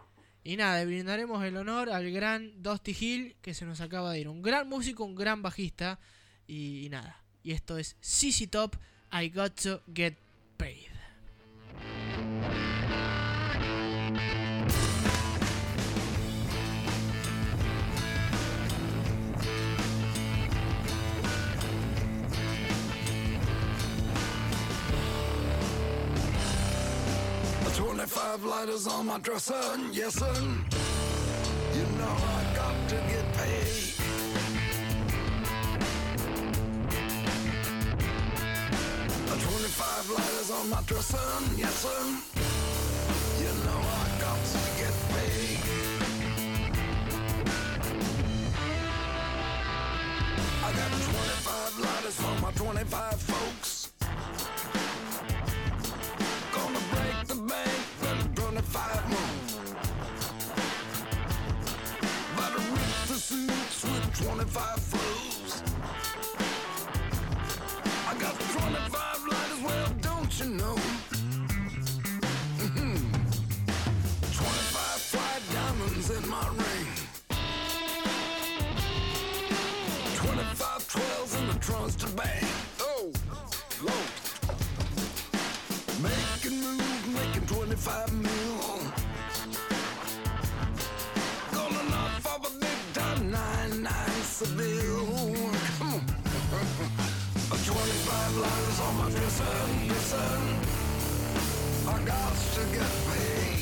[0.44, 4.28] y nada, brindaremos el honor al gran Dusty Hill, que se nos acaba de ir.
[4.28, 6.00] Un gran músico, un gran bajista.
[6.48, 8.76] Y, y nada, y esto es CC Top,
[9.12, 10.16] I Got to Get
[10.58, 10.92] Paid.
[28.22, 30.34] Twenty-five lighters on my dresser, yes sir.
[31.74, 33.96] You know I got to get paid.
[39.26, 41.18] Twenty-five lighters on my dresser,
[41.58, 42.04] yes sir.
[43.42, 45.58] You know I got to get paid.
[50.64, 53.18] I got twenty-five lighters for my twenty-five
[64.34, 65.62] 25 flows.
[68.08, 70.81] I got 25 lighters, well, don't you know?
[94.42, 95.52] 99 Seville.
[95.78, 96.12] Come hmm.
[97.50, 99.44] 25 lines on my dresser,
[99.86, 100.14] yes.
[101.88, 103.60] I got to get paid.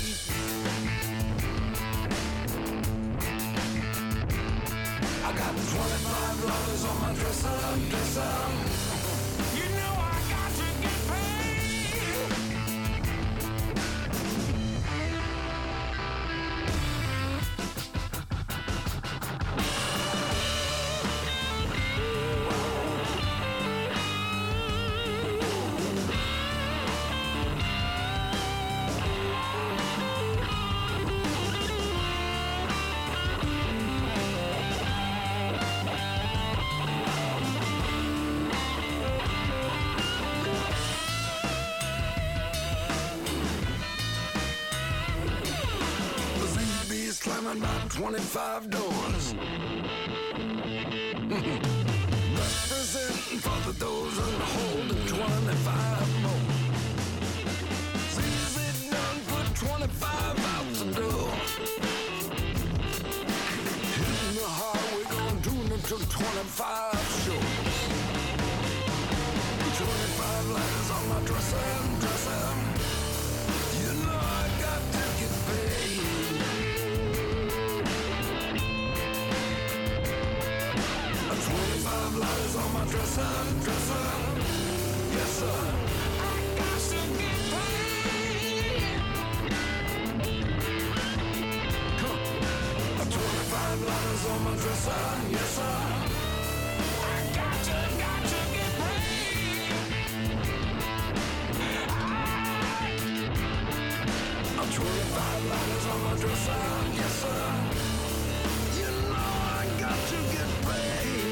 [5.22, 8.89] I got 25 lines on my dresser, dresser.
[48.10, 49.36] 25 doors.
[52.42, 56.44] Representing for the dozen holding 25 more.
[58.18, 61.30] Easy done, put 25 out the door.
[63.94, 67.42] Hitting the highway, gonna tune it to 25 show.
[69.78, 71.70] 25 letters on my dresser,
[72.00, 72.49] dresser.
[82.92, 83.10] Yes,
[85.40, 85.58] sir.
[86.20, 89.02] I got to get paid.
[92.00, 92.18] Huh.
[93.12, 95.78] Twenty-five letters on my dresser, yes, sir.
[96.90, 97.04] I
[97.36, 99.74] got to, got to get paid.
[104.60, 106.64] I'm 25 letters on my dresser,
[106.96, 107.44] yes sir.
[108.80, 111.29] You know I got to get paid.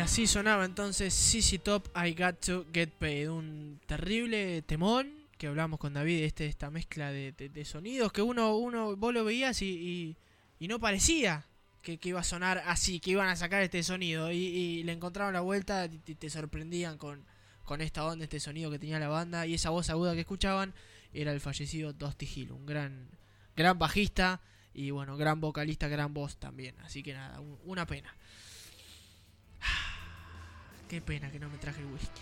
[0.00, 3.28] Y así sonaba entonces CC Top I Got to Get Paid.
[3.28, 8.96] Un terrible temón que hablamos con David, este, esta mezcla de, sonidos que uno, uno,
[8.96, 10.16] vos lo veías y, y-
[10.58, 11.44] y no parecía
[11.82, 14.32] que, que iba a sonar así, que iban a sacar este sonido.
[14.32, 17.26] Y, le encontraron la vuelta y te, te sorprendían con,
[17.62, 20.72] con esta onda, este sonido que tenía la banda y esa voz aguda que escuchaban
[21.12, 23.10] era el fallecido Dusty Hill, un gran,
[23.54, 24.40] gran bajista
[24.72, 26.74] y bueno, gran vocalista, gran voz también.
[26.80, 28.16] Así que nada, un- una pena.
[30.90, 32.20] Qué pena que no me traje el whisky.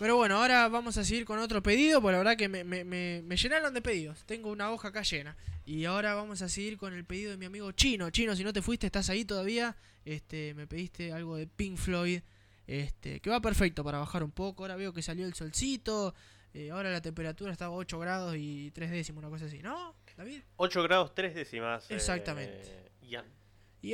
[0.00, 2.84] Pero bueno, ahora vamos a seguir con otro pedido, porque la verdad que me, me-
[2.84, 4.24] me- me llenaron de pedidos.
[4.26, 5.36] Tengo una hoja acá llena.
[5.64, 8.08] Y ahora vamos a seguir con el pedido de mi amigo Chino.
[8.10, 9.76] Chino, si no te fuiste, estás ahí todavía.
[10.04, 12.20] Este, me pediste algo de Pink Floyd.
[12.66, 14.62] Este, que va perfecto para bajar un poco.
[14.64, 16.14] Ahora veo que salió el solcito.
[16.54, 19.94] eh, ahora la temperatura estaba a 8 grados y 3 décimos, una cosa así, ¿no?
[20.16, 20.42] David.
[20.56, 21.90] 8 grados 3 décimas.
[21.90, 22.90] eh, Exactamente.
[23.02, 23.24] Ian.
[23.26, 23.37] Y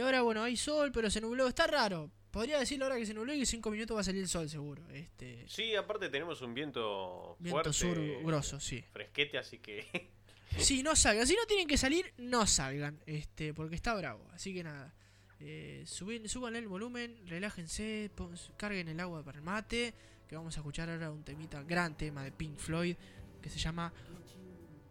[0.01, 1.47] ahora, bueno, hay sol, pero se nubló.
[1.48, 2.11] Está raro.
[2.31, 4.28] Podría decirle ahora que se nubló y que en 5 minutos va a salir el
[4.28, 4.82] sol, seguro.
[4.90, 7.73] Este, Sí, aparte tenemos un viento, Viento fuerte.
[7.73, 8.85] sur grosso, sí.
[8.93, 9.86] Fresquete, así que.
[10.59, 11.27] Sí, no salgan.
[11.27, 13.01] Si no tienen que salir, no salgan.
[13.06, 14.24] Este, porque está bravo.
[14.32, 14.94] Así que nada.
[15.40, 19.94] Eh, suben, súbanle el volumen, relájense, pon- carguen el agua para el mate.
[20.28, 22.94] Que vamos a escuchar ahora un temita, gran tema de Pink Floyd.
[23.43, 23.93] Que se llama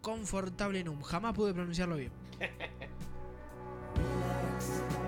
[0.02, 1.00] Confortable Num.
[1.02, 2.12] Jamás pude pronunciarlo bien.
[4.64, 5.03] Podcast.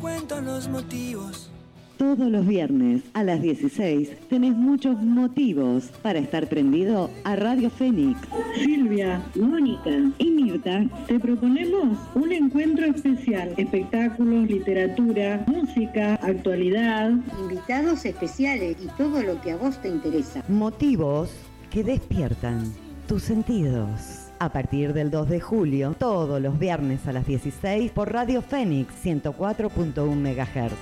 [0.00, 1.50] Cuento los motivos.
[1.96, 8.20] Todos los viernes a las 16 tenés muchos motivos para estar prendido a Radio Fénix.
[8.54, 13.52] Silvia, Mónica y Mirta te proponemos un encuentro especial.
[13.56, 17.10] Espectáculos, literatura, música, actualidad.
[17.40, 20.44] Invitados especiales y todo lo que a vos te interesa.
[20.48, 21.30] Motivos
[21.70, 22.72] que despiertan
[23.08, 24.17] tus sentidos.
[24.40, 28.94] A partir del 2 de julio, todos los viernes a las 16 por Radio Fénix
[29.04, 30.72] 104.1 MHz.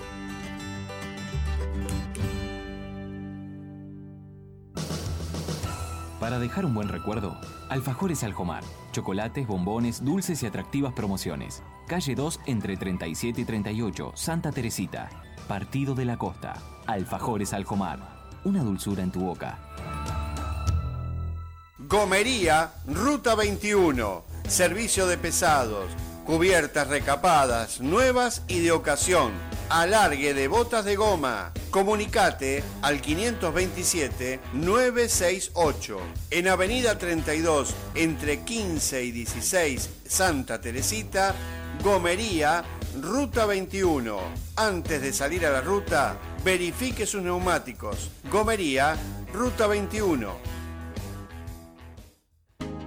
[6.20, 7.38] Para dejar un buen recuerdo,
[7.70, 8.62] Alfajores Aljomar.
[8.92, 11.62] Chocolates, bombones, dulces y atractivas promociones.
[11.86, 15.08] Calle 2 entre 37 y 38, Santa Teresita.
[15.48, 16.54] Partido de la Costa.
[16.86, 18.00] Alfajores Aljomar.
[18.44, 19.58] Una dulzura en tu boca.
[21.88, 24.24] Gomería, Ruta 21.
[24.48, 25.86] Servicio de pesados.
[26.24, 29.30] Cubiertas recapadas, nuevas y de ocasión.
[29.68, 31.52] Alargue de botas de goma.
[31.70, 35.98] Comunicate al 527-968.
[36.32, 41.36] En Avenida 32, entre 15 y 16, Santa Teresita,
[41.84, 42.64] Gomería,
[43.00, 44.18] Ruta 21.
[44.56, 48.10] Antes de salir a la ruta, verifique sus neumáticos.
[48.28, 48.96] Gomería,
[49.32, 50.55] Ruta 21.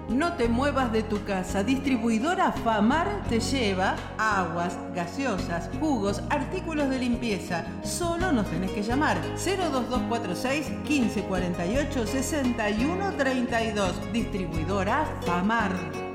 [0.10, 1.64] No te muevas de tu casa.
[1.64, 7.64] Distribuidora FAMAR te lleva aguas, gaseosas, jugos, artículos de limpieza.
[7.84, 14.11] Solo nos tenés que llamar 02246 1548 6132.
[14.11, 16.09] Distribuidora FAMAR.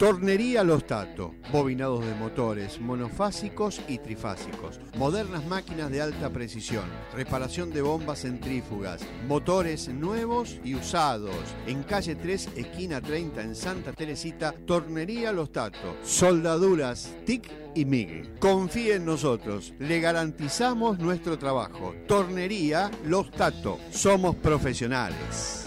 [0.00, 7.70] Tornería Los Tato, bobinados de motores, monofásicos y trifásicos, modernas máquinas de alta precisión, reparación
[7.70, 11.36] de bombas centrífugas, motores nuevos y usados.
[11.66, 18.38] En calle 3, esquina 30 en Santa Teresita, Tornería Los Tato, soldaduras TIC y MIG.
[18.38, 21.94] Confíe en nosotros, le garantizamos nuestro trabajo.
[22.08, 25.66] Tornería Los Tato, somos profesionales.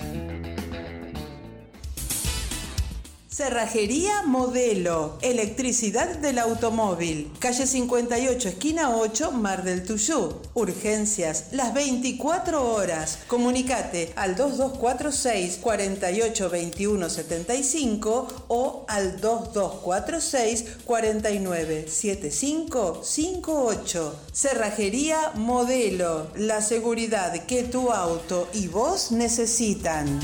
[3.34, 7.32] Cerrajería Modelo, electricidad del automóvil.
[7.40, 10.36] Calle 58, esquina 8, Mar del Tuyú.
[10.54, 13.18] Urgencias, las 24 horas.
[13.26, 24.16] Comunicate al 2246 48 21 75 o al 2246 49 75 58.
[24.32, 30.20] Cerrajería Modelo, la seguridad que tu auto y vos necesitan.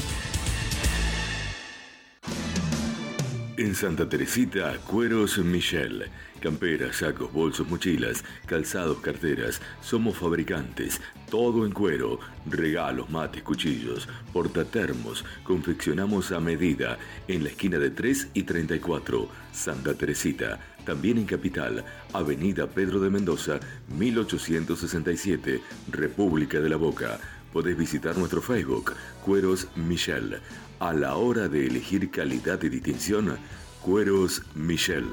[3.60, 6.06] En Santa Teresita, Cueros Michel.
[6.40, 9.62] Camperas, sacos, bolsos, mochilas, calzados, carteras.
[9.82, 11.02] Somos fabricantes.
[11.30, 12.22] Todo en cuero.
[12.46, 15.26] Regalos, mates, cuchillos, portatermos.
[15.44, 16.98] Confeccionamos a medida.
[17.28, 19.28] En la esquina de 3 y 34.
[19.52, 20.58] Santa Teresita.
[20.86, 21.84] También en Capital.
[22.14, 23.60] Avenida Pedro de Mendoza,
[23.90, 25.60] 1867.
[25.92, 27.20] República de la Boca.
[27.52, 28.94] Podés visitar nuestro Facebook,
[29.26, 30.40] Cueros Michel.
[30.80, 33.38] A la hora de elegir calidad y distinción,
[33.82, 35.06] Cueros Michel.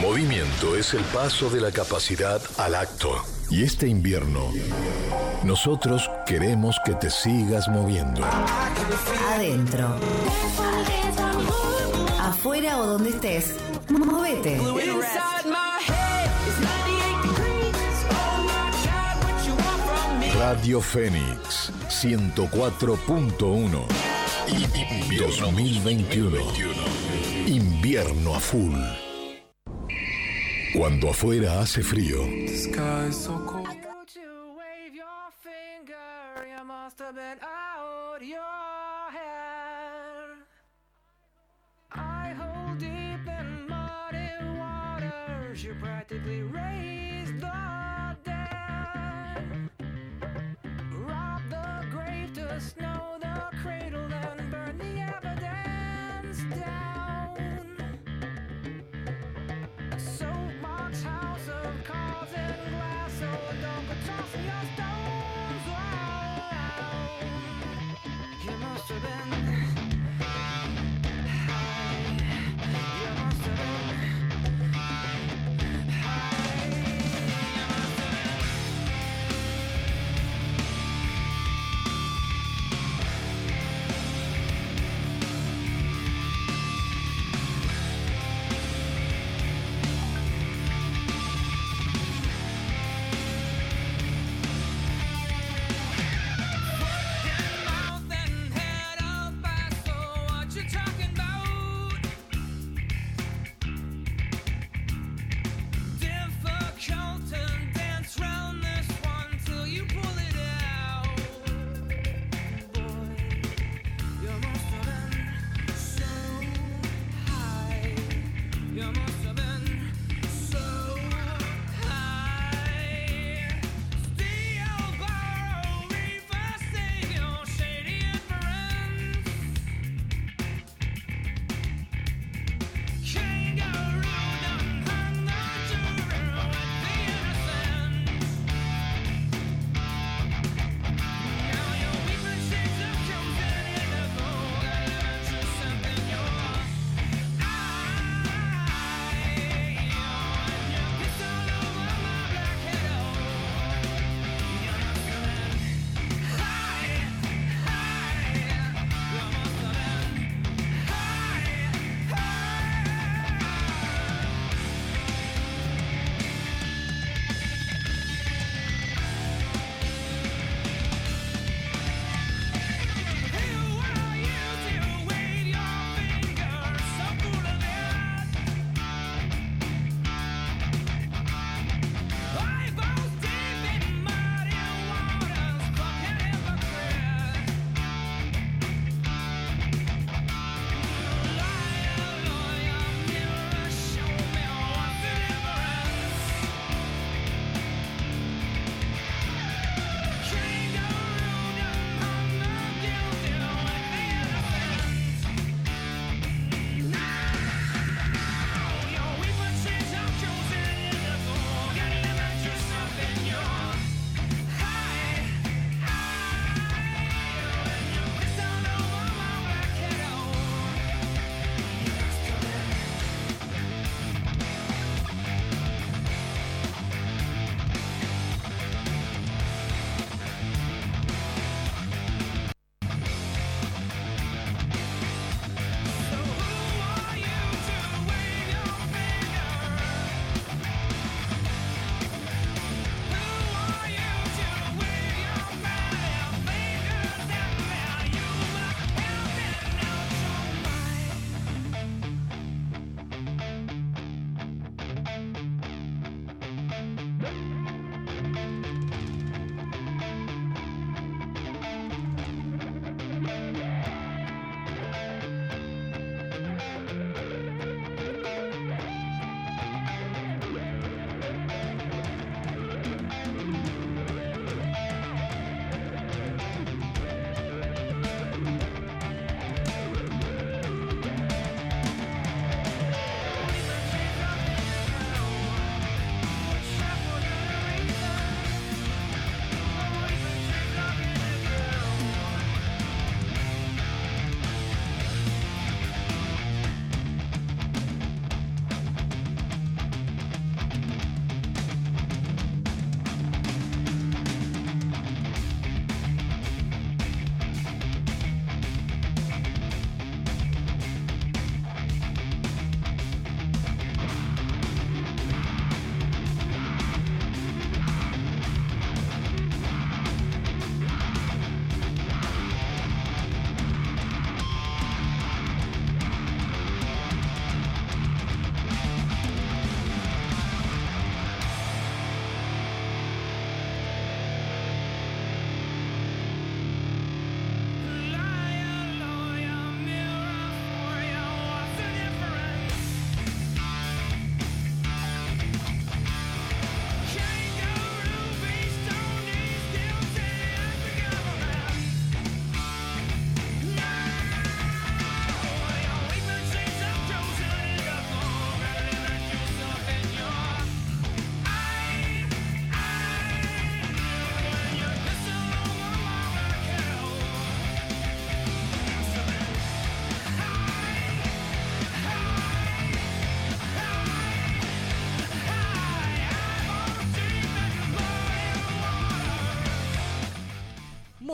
[0.00, 3.20] Movimiento es el paso de la capacidad al acto.
[3.50, 4.52] Y este invierno,
[5.42, 8.24] nosotros queremos que te sigas moviendo.
[9.34, 9.96] Adentro.
[12.20, 13.56] Afuera o donde estés.
[13.88, 14.60] Movete.
[20.40, 23.36] Radio Fénix 104.1
[25.38, 26.30] 2021
[27.46, 28.72] Invierno a full.
[30.72, 32.24] Cuando afuera hace frío,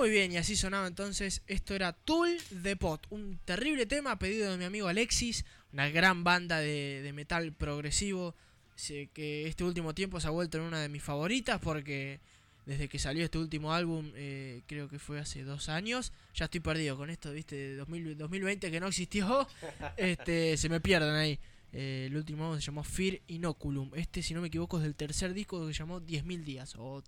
[0.06, 1.42] Muy bien, y así sonaba entonces.
[1.48, 6.22] Esto era Tool de Pot, un terrible tema pedido de mi amigo Alexis, una gran
[6.22, 8.36] banda de, de metal progresivo.
[8.76, 12.20] sé Que este último tiempo se ha vuelto en una de mis favoritas porque
[12.66, 16.60] desde que salió este último álbum, eh, creo que fue hace dos años, ya estoy
[16.60, 19.48] perdido con esto, viste, de 2000 2020 que no existió,
[19.96, 21.36] este, se me pierden ahí.
[21.72, 23.90] Eh, el último álbum se llamó Fear Inoculum.
[23.96, 27.02] Este, si no me equivoco, es del tercer disco que se llamó 10.000 días o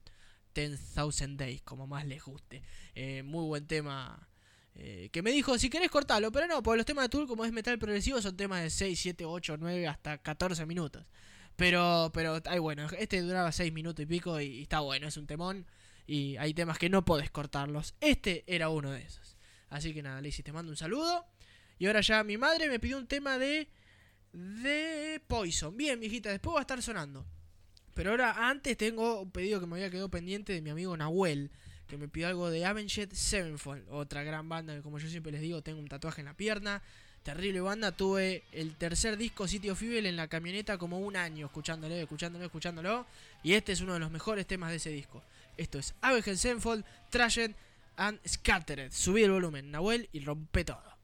[0.66, 2.62] 10,000 Days, como más les guste.
[2.94, 4.28] Eh, muy buen tema.
[4.74, 7.44] eh, que me dijo, si querés cortarlo, pero no, porque los temas de Tool, como
[7.44, 11.04] es metal progresivo, son temas de 6, 7, 8, 9, hasta 14 minutos.
[11.56, 15.26] Pero, pero, ay, bueno, este duraba 6 minutos y pico y, está bueno, es un
[15.26, 15.66] temón.
[16.06, 17.94] Y hay temas que no podés cortarlos.
[18.00, 19.36] Este era uno de esos.
[19.68, 21.26] Así que nada, Lizzy, te mando un saludo.
[21.78, 23.68] Y ahora ya mi madre me pidió un tema de.
[24.32, 25.76] de Poison.
[25.76, 27.26] Bien, mijita, después va a estar sonando.
[27.98, 31.50] Pero ahora, antes tengo un pedido que me había quedado pendiente de mi amigo Nahuel.
[31.88, 33.88] Que me pidió algo de Avenged Sevenfold.
[33.90, 36.80] Otra gran banda que, como yo siempre les digo, tengo un tatuaje en la pierna.
[37.24, 37.90] Terrible banda.
[37.90, 43.04] Tuve el tercer disco City of en la camioneta como un año escuchándolo, escuchándolo, escuchándolo.
[43.42, 45.20] Y este es uno de los mejores temas de ese disco.
[45.56, 47.50] Esto es Avenged Sevenfold, Trashed
[47.96, 48.92] and Scattered.
[48.92, 50.97] Subí el volumen, Nahuel, y rompe todo.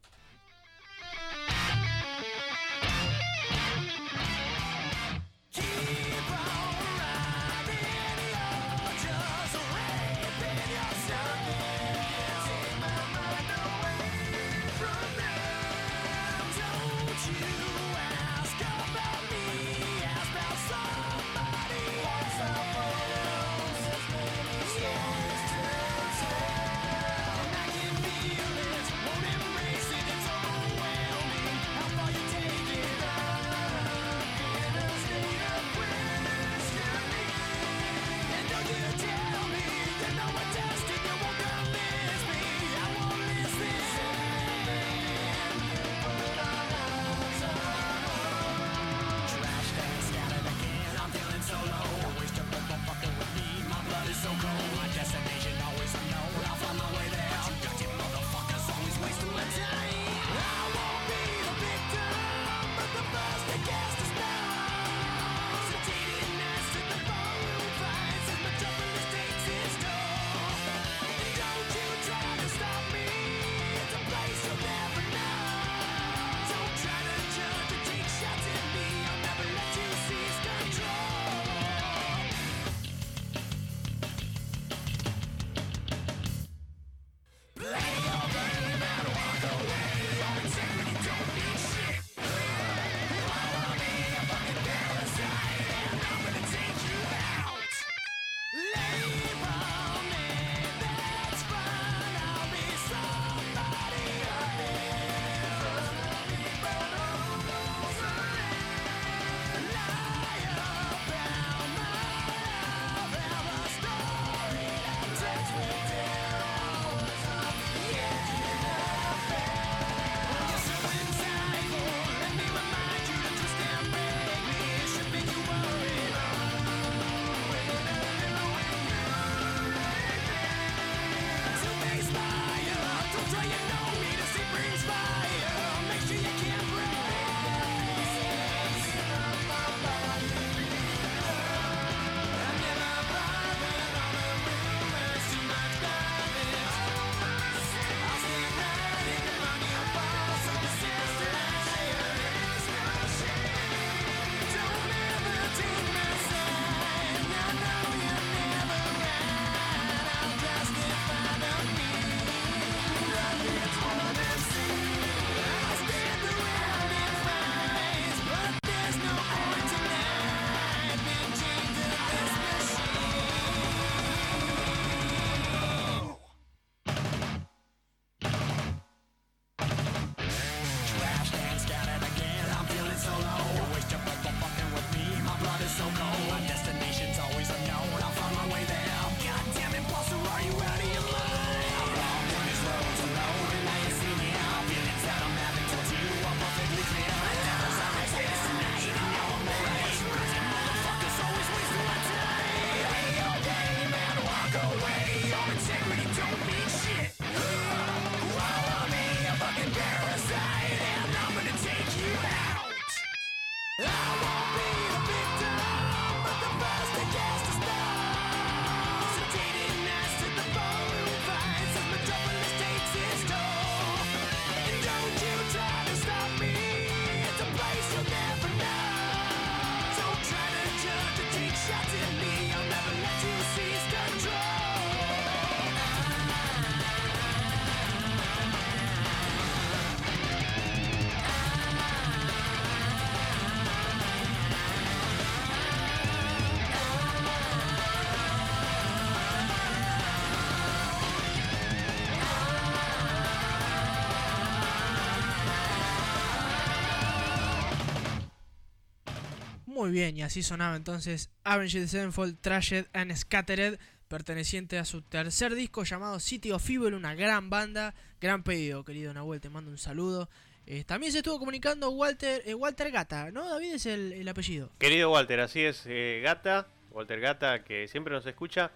[259.94, 265.82] Bien, y así sonaba entonces Avenged Sevenfold Trashed and Scattered, perteneciente a su tercer disco
[265.84, 270.28] llamado City of Evil, una gran banda, gran pedido, querido Nahuel, te mando un saludo.
[270.66, 273.48] Eh, también se estuvo comunicando Walter eh, Walter Gata, ¿no?
[273.48, 274.70] David es el, el apellido.
[274.78, 278.70] Querido Walter, así es, eh, Gata, Walter Gata, que siempre nos escucha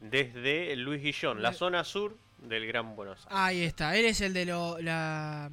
[0.00, 3.32] desde Luis Guillón, la zona sur del Gran Buenos Aires.
[3.38, 5.50] Ahí está, él es el de lo- la,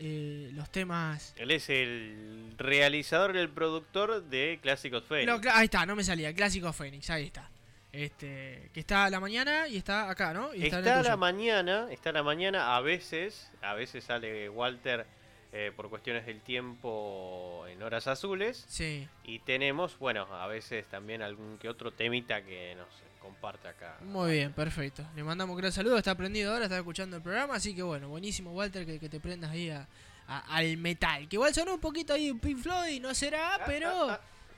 [0.00, 1.34] eh, los temas...
[1.36, 5.30] Él es el realizador y el productor de Clásicos Fénix.
[5.40, 7.48] Cla- ahí está, no me salía, Clásico Fénix, ahí está.
[7.92, 10.54] Este, que está a la mañana y está acá, ¿no?
[10.54, 15.06] Y Está a la mañana, está a la mañana, a veces, a veces sale Walter
[15.52, 18.64] eh, por cuestiones del tiempo en horas azules.
[18.68, 19.08] Sí.
[19.24, 22.86] Y tenemos, bueno, a veces también algún que otro temita que nos
[23.20, 23.98] comparte acá.
[24.02, 25.04] Muy bien, perfecto.
[25.14, 28.08] Le mandamos un gran saludo, está prendido ahora, está escuchando el programa, así que bueno,
[28.08, 29.86] buenísimo Walter que, que te prendas ahí a-
[30.26, 31.28] a- al metal.
[31.28, 34.12] Que igual sonó un poquito ahí un Pink Floyd, no será, pero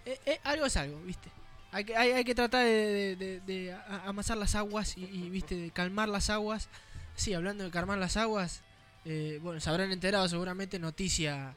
[0.06, 1.28] eh, eh, algo es algo, ¿viste?
[1.72, 5.05] Hay que, hay, hay que tratar de, de- de- de a- amasar las aguas y,
[5.05, 5.55] y, ¿viste?
[5.56, 6.68] De calmar las aguas.
[7.16, 8.62] Sí, hablando de calmar las aguas,
[9.05, 11.55] eh, bueno, se habrán enterado seguramente noticia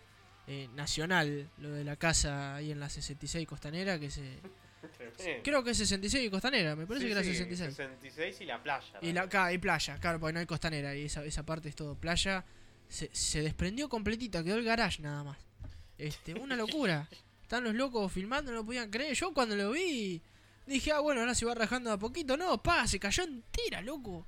[0.48, 4.40] eh, nacional, lo de la casa ahí en la 66 Costanera, que se...
[5.44, 7.76] Creo que es 66 Costanera, me parece Sí, que era sí, 66.
[7.76, 9.00] 66 y la playa.
[9.02, 11.76] Y, la, acá hay playa, claro, porque no hay costanera y esa, esa parte es
[11.76, 12.46] todo playa.
[12.88, 15.38] Se, se desprendió completita, quedó el garage nada más.
[15.98, 17.08] Este, una locura.
[17.42, 19.14] Están los locos filmando, no lo podían creer.
[19.16, 20.22] Yo cuando lo vi
[20.66, 22.36] dije, ah, bueno, ahora se va rajando de a poquito.
[22.38, 24.26] No, pa, se cayó entera, loco.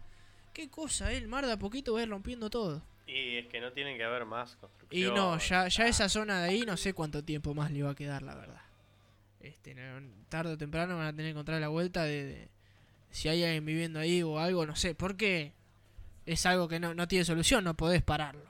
[0.53, 2.83] Qué cosa, eh, el mar de a poquito va a ir rompiendo todo.
[3.07, 5.15] Y es que no tienen que haber más Y construcción.
[5.15, 7.95] no, ya, ya esa zona de ahí no sé cuánto tiempo más le va a
[7.95, 8.61] quedar, la verdad.
[9.47, 9.75] Este,
[10.29, 12.47] tarde o temprano van a tener que encontrar la vuelta de, de
[13.11, 15.51] si hay alguien viviendo ahí o algo, no sé, porque
[16.25, 18.45] es algo que no, no tiene solución, no podés pararlo.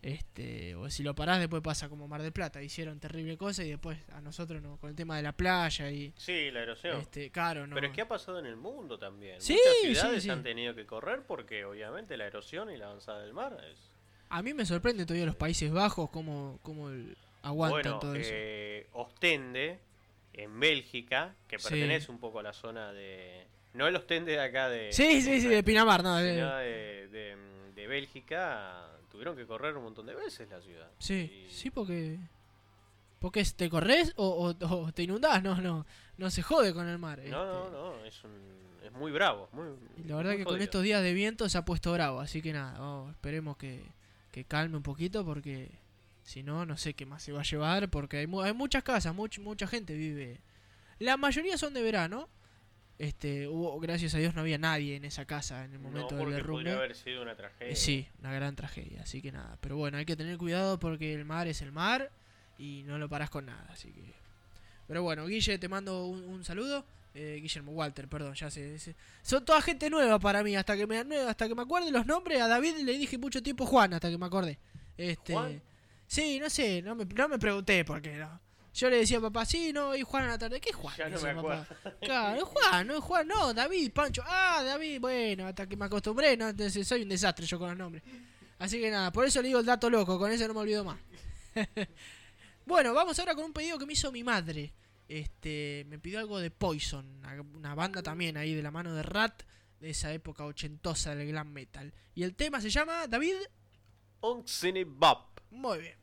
[0.00, 3.70] Este, o si lo parás después pasa como Mar del Plata, hicieron terrible cosa y
[3.70, 7.00] después a nosotros no, con el tema de la playa y Sí, la erosión.
[7.00, 7.74] Este, claro, no.
[7.74, 9.40] Pero es que ha pasado en el mundo también.
[9.40, 9.54] Sí,
[9.84, 10.30] Muchas ciudades sí.
[10.30, 13.76] han tenido que correr porque obviamente la erosión y la avanzada del mar es...
[14.28, 18.30] a mí me sorprende todavía los Países Bajos cómo, cómo el- aguantan bueno, todo eso.
[18.32, 19.80] eh, Ostende,
[20.38, 21.68] en Bélgica, que Sí.
[21.68, 23.46] pertenece un poco a la zona de...
[23.74, 24.92] No el Ostende de acá de...
[24.92, 27.36] Sí, sí, sí, de Pinamar, no, de- sino de, de-
[27.74, 30.88] de Bélgica, tuvieron que correr un montón de veces la ciudad.
[30.98, 32.18] Sí, sí, porque.
[33.20, 34.26] Porque te corres o,
[34.60, 35.84] o- o te inundás, no, no,
[36.16, 37.18] no se jode con el mar.
[37.26, 37.72] No, no, este.
[37.76, 39.48] no, es, un, es muy bravo.
[39.52, 39.66] Muy,
[39.96, 42.40] Y la verdad muy que con estos días de viento se ha puesto bravo, así
[42.42, 43.82] que nada, vamos, esperemos que,
[44.30, 45.68] que calme un poquito porque
[46.28, 48.82] si no, no sé qué más se va a llevar porque hay, mu- hay muchas
[48.82, 50.40] casas, much- mucha gente vive.
[50.98, 52.28] La mayoría son de verano.
[52.98, 56.14] Este, hubo, gracias a Dios no había nadie en esa casa en el No, momento
[56.16, 56.62] del porque derrumbe.
[56.64, 57.72] podría haber sido una tragedia.
[57.72, 59.56] Eh, sí, una gran tragedia, así que nada.
[59.60, 62.10] Pero bueno, hay que tener cuidado porque el mar es el mar
[62.58, 64.12] y no lo parás con nada, así que...
[64.88, 66.84] Pero bueno, Guille, te mando un, un saludo.
[67.14, 68.94] Eh, Guillermo Walter, perdón, ya sé, sé.
[69.22, 72.40] Son toda gente nueva para mí, hasta que me hasta que me acuerde los nombres.
[72.40, 74.58] A David le dije mucho tiempo Juan, hasta que me acordé.
[74.96, 75.62] Este, ¿Juan?
[76.08, 78.40] Sí, no sé, no me, no me pregunté por qué no.
[78.74, 80.60] Yo le decía a papá, sí, no, y Juan a la tarde.
[80.60, 80.94] ¿Qué es Juan?
[80.96, 81.38] Ya no me papá.
[81.38, 81.66] acuerdo.
[82.00, 84.22] Claro, es Juan, no es Juan, no, David, Pancho.
[84.24, 87.78] Ah, David, bueno, hasta que me acostumbré, no, entonces soy un desastre yo con los
[87.78, 88.02] nombres.
[88.58, 90.84] Así que nada, por eso le digo el dato loco, con eso no me olvido
[90.84, 90.98] más.
[92.66, 94.72] bueno, vamos ahora con un pedido que me hizo mi madre.
[95.08, 97.20] Este, me pidió algo de Poison,
[97.54, 99.42] una, banda también ahí de la mano de Rat,
[99.80, 101.92] de esa época ochentosa del glam metal.
[102.14, 103.36] Y el tema se llama, David,
[104.20, 105.40] Un Cinebop.
[105.50, 105.97] muy bien.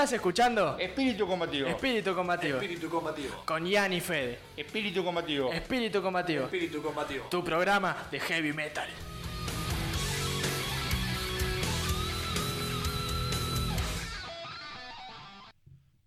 [0.00, 0.78] ¿Estás escuchando?
[0.78, 1.68] Espíritu combativo.
[1.68, 2.56] Espíritu combativo.
[2.56, 3.42] Espíritu combativo.
[3.44, 4.38] Con Ian y Fede.
[4.56, 5.52] Espíritu combativo.
[5.52, 6.44] Espíritu combativo.
[6.44, 7.26] Espíritu combativo.
[7.26, 8.88] Tu programa de heavy metal.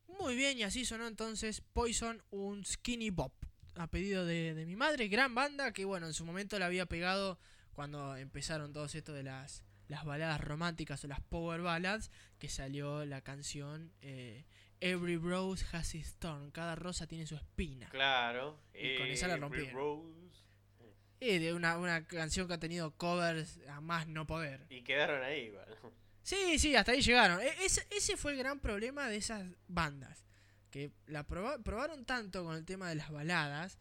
[0.08, 3.34] Muy bien, y así sonó entonces Poison, un Skinny Bop.
[3.76, 6.88] A pedido de, de mi madre, gran banda que bueno, en su momento la había
[6.88, 7.38] pegado
[7.74, 13.06] cuando empezaron todos esto de las, las baladas románticas o las power ballads, que salió
[13.06, 14.46] la canción eh,
[14.80, 17.88] Every Rose Has Its Thorn, cada rosa tiene su espina.
[17.90, 18.60] Claro.
[18.74, 19.74] Y con esa la rompieron.
[19.74, 20.10] Rose.
[21.20, 24.66] Y de una, una canción que ha tenido covers a más no poder.
[24.70, 25.66] Y quedaron ahí igual.
[26.22, 27.40] Sí, sí, hasta ahí llegaron.
[27.42, 30.26] E- ese, ese fue el gran problema de esas bandas.
[30.70, 33.78] Que la proba- probaron tanto con el tema de las baladas,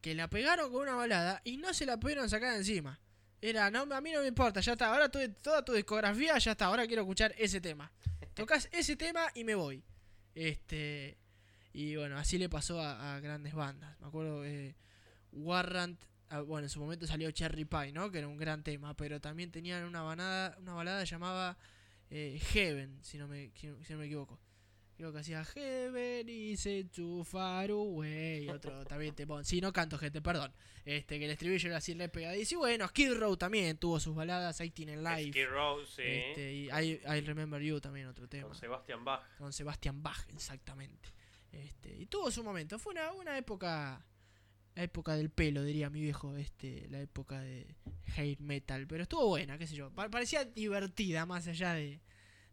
[0.00, 2.98] que la pegaron con una balada y no se la pudieron sacar encima.
[3.42, 6.52] Era, no, a mí no me importa, ya está, ahora tuve toda tu discografía, ya
[6.52, 7.90] está, ahora quiero escuchar ese tema.
[8.34, 9.82] Tocas ese tema y me voy.
[10.34, 11.16] Este.
[11.72, 13.98] Y bueno, así le pasó a, grandes bandas.
[14.00, 14.74] Me acuerdo eh,
[15.32, 18.10] Warrant, ah, bueno, en su momento salió Cherry Pie, ¿no?
[18.10, 21.56] Que era un gran tema, pero también tenían una balada, una balada llamada
[22.10, 24.38] eh, Heaven, si no me, si no me equivoco.
[25.00, 28.46] Creo que hacía Heaven is too far away.
[28.50, 30.52] Otro también te Si no canto, gente, perdón.
[30.84, 32.56] Este, que el estribillo era así re pegadizo.
[32.56, 34.60] Y bueno, Skid Row también tuvo sus baladas.
[34.60, 35.30] Ahí tienen live.
[35.30, 36.02] Skid Row, sí.
[36.04, 38.48] Este, y I, I Remember You también, otro tema.
[38.48, 39.22] Con Sebastian Bach.
[39.38, 41.08] Con Sebastian Bach, exactamente.
[41.50, 42.78] Este, y tuvo su momento.
[42.78, 44.04] Fue una, una época.
[44.74, 46.36] La época del pelo, diría mi viejo.
[46.36, 47.74] Este, la época de
[48.18, 48.86] hate metal.
[48.86, 49.90] Pero estuvo buena, qué sé yo.
[49.94, 52.02] Pa- parecía divertida, más allá de,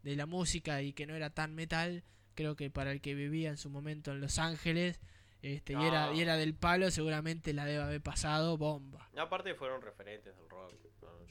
[0.02, 2.04] de la música y que no era tan metal.
[2.38, 5.00] Creo que para el que vivía en su momento en Los Ángeles.
[5.42, 9.10] Este, y, era, y era del palo, seguramente la debe haber pasado bomba.
[9.16, 10.72] Aparte fueron referentes del rock.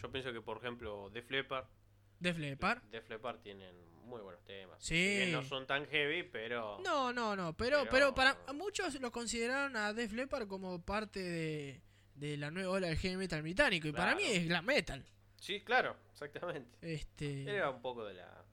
[0.02, 1.66] Yo pienso que, por ejemplo, Def Leppard.
[2.20, 2.82] Def Leppard.
[2.92, 3.74] Def Leppard tienen
[4.04, 4.84] muy buenos temas.
[4.84, 4.96] Sí.
[4.96, 6.78] Bien no son tan heavy, pero.
[6.84, 11.22] No, no, no, pero, Pero- pero para muchos lo consideraron a Def Leppard como parte
[11.24, 11.82] de,
[12.16, 15.06] de la nueva ola del heavy metal británico y para mí es glam metal.
[15.40, 16.78] Sí, claro, exactamente.
[16.82, 18.44] Este, Era un poco de la.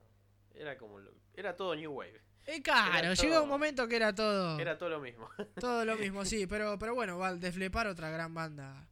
[0.55, 1.01] Era como.
[1.37, 2.21] Era todo New Wave.
[2.47, 5.29] Eh, claro, Era llegó todo- un momento que era todo Era todo lo mismo.
[5.61, 8.87] todo lo mismo, sí, pero pero bueno, Leppard otra gran banda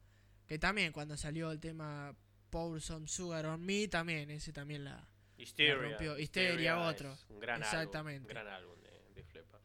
[0.47, 2.15] que también cuando salió el tema
[2.51, 5.09] Pour Some Sugar on Me también ese también la, la
[5.39, 5.75] Hysteria.
[5.77, 6.19] rompió.
[6.19, 7.17] Histeria otro.
[7.31, 8.19] un gran Exactamente.
[8.19, 8.27] álbum.
[8.29, 9.63] Un gran álbum de Leppard.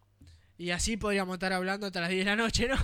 [0.57, 2.77] Y así podríamos estar hablando hasta las 10 de la noche, ¿no?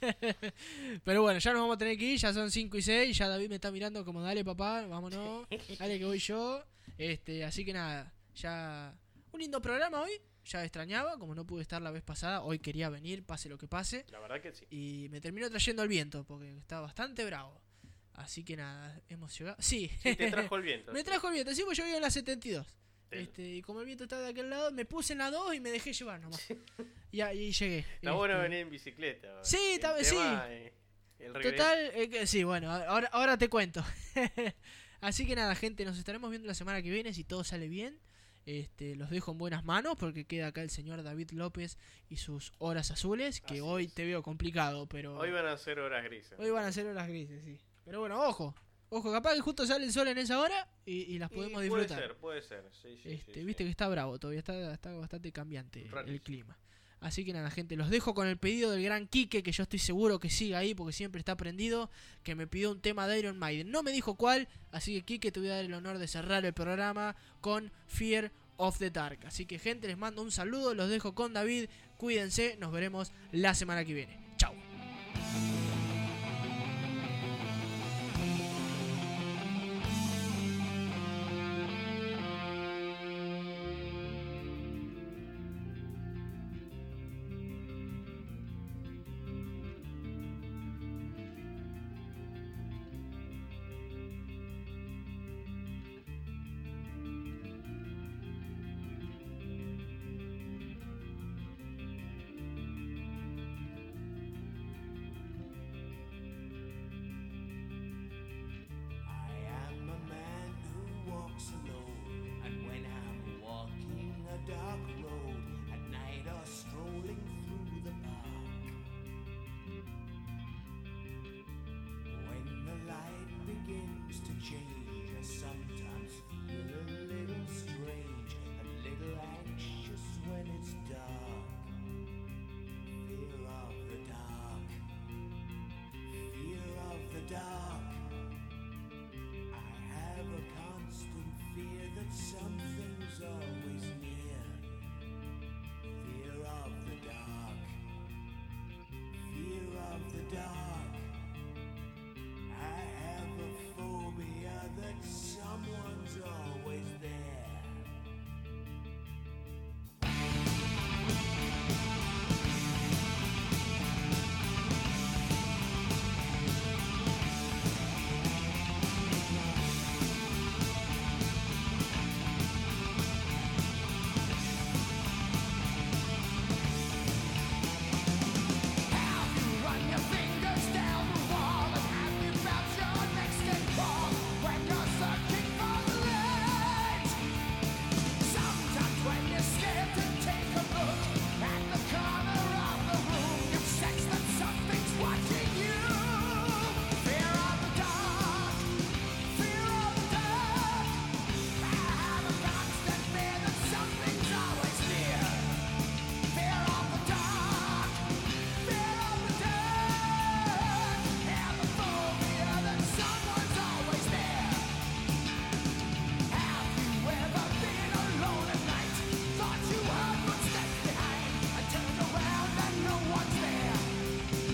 [1.04, 3.28] Pero bueno, ya nos vamos a tener que ir, ya son 5 y 6, ya
[3.28, 5.46] David me está mirando como, dale papá, vámonos,
[5.78, 6.64] dale que voy yo.
[6.98, 8.94] Este, así que nada, ya
[9.32, 10.12] un lindo programa hoy,
[10.44, 13.66] ya extrañaba, como no pude estar la vez pasada, hoy quería venir, pase lo que
[13.68, 14.04] pase.
[14.10, 14.66] La verdad que sí.
[14.70, 17.60] Y me terminó trayendo el viento, porque estaba bastante bravo.
[18.14, 19.56] Así que nada, hemos llegado.
[19.60, 20.92] Sí, Sí, te trajo el viento.
[20.92, 22.66] me trajo el viento, sí, pues yo vivo en la 72.
[23.10, 25.54] Te- Este, y como el viento estaba de aquel lado, me puse en la 2
[25.54, 26.40] y me dejé llevar nomás.
[27.10, 27.78] y ahí llegué.
[27.96, 29.44] Está bueno Este, venir en bicicleta.
[29.44, 30.16] Sí, El está- tema, sí.
[30.52, 30.72] eh,
[31.18, 31.32] el.
[31.32, 33.84] Total, eh, que- sí, bueno, ahora, ahora te cuento.
[35.00, 37.98] Así que nada, gente, nos estaremos viendo la semana que viene si todo sale bien.
[38.46, 41.78] Este, los dejo en buenas manos porque queda acá el señor David López
[42.10, 46.04] y sus horas azules, que hoy te veo complicado, pero Hoy van a ser horas
[46.04, 46.38] grises.
[46.38, 47.58] hoy van a ser horas grises, sí.
[47.84, 48.54] Pero bueno, ojo,
[48.90, 51.54] ojo, capaz que justo sale el sol en esa hora y, y las Y podemos
[51.54, 51.98] puede disfrutar.
[51.98, 52.64] ser, puede ser.
[52.82, 56.58] Sí, sí, Este, sí, viste que está bravo, todavía está, está bastante cambiante el clima.
[57.04, 59.78] Así que nada, gente, los dejo con el pedido del gran Quique, que yo estoy
[59.78, 61.90] seguro que sigue ahí porque siempre está prendido,
[62.22, 63.70] que me pidió un tema de Iron Maiden.
[63.70, 66.46] No me dijo cuál, así que Quique te voy a dar el honor de cerrar
[66.46, 69.18] el programa con Fear of the Dark.
[69.26, 71.66] Así que gente, les mando un saludo, los dejo con David,
[71.98, 74.18] cuídense, nos veremos la semana que viene.
[74.38, 74.54] Chao.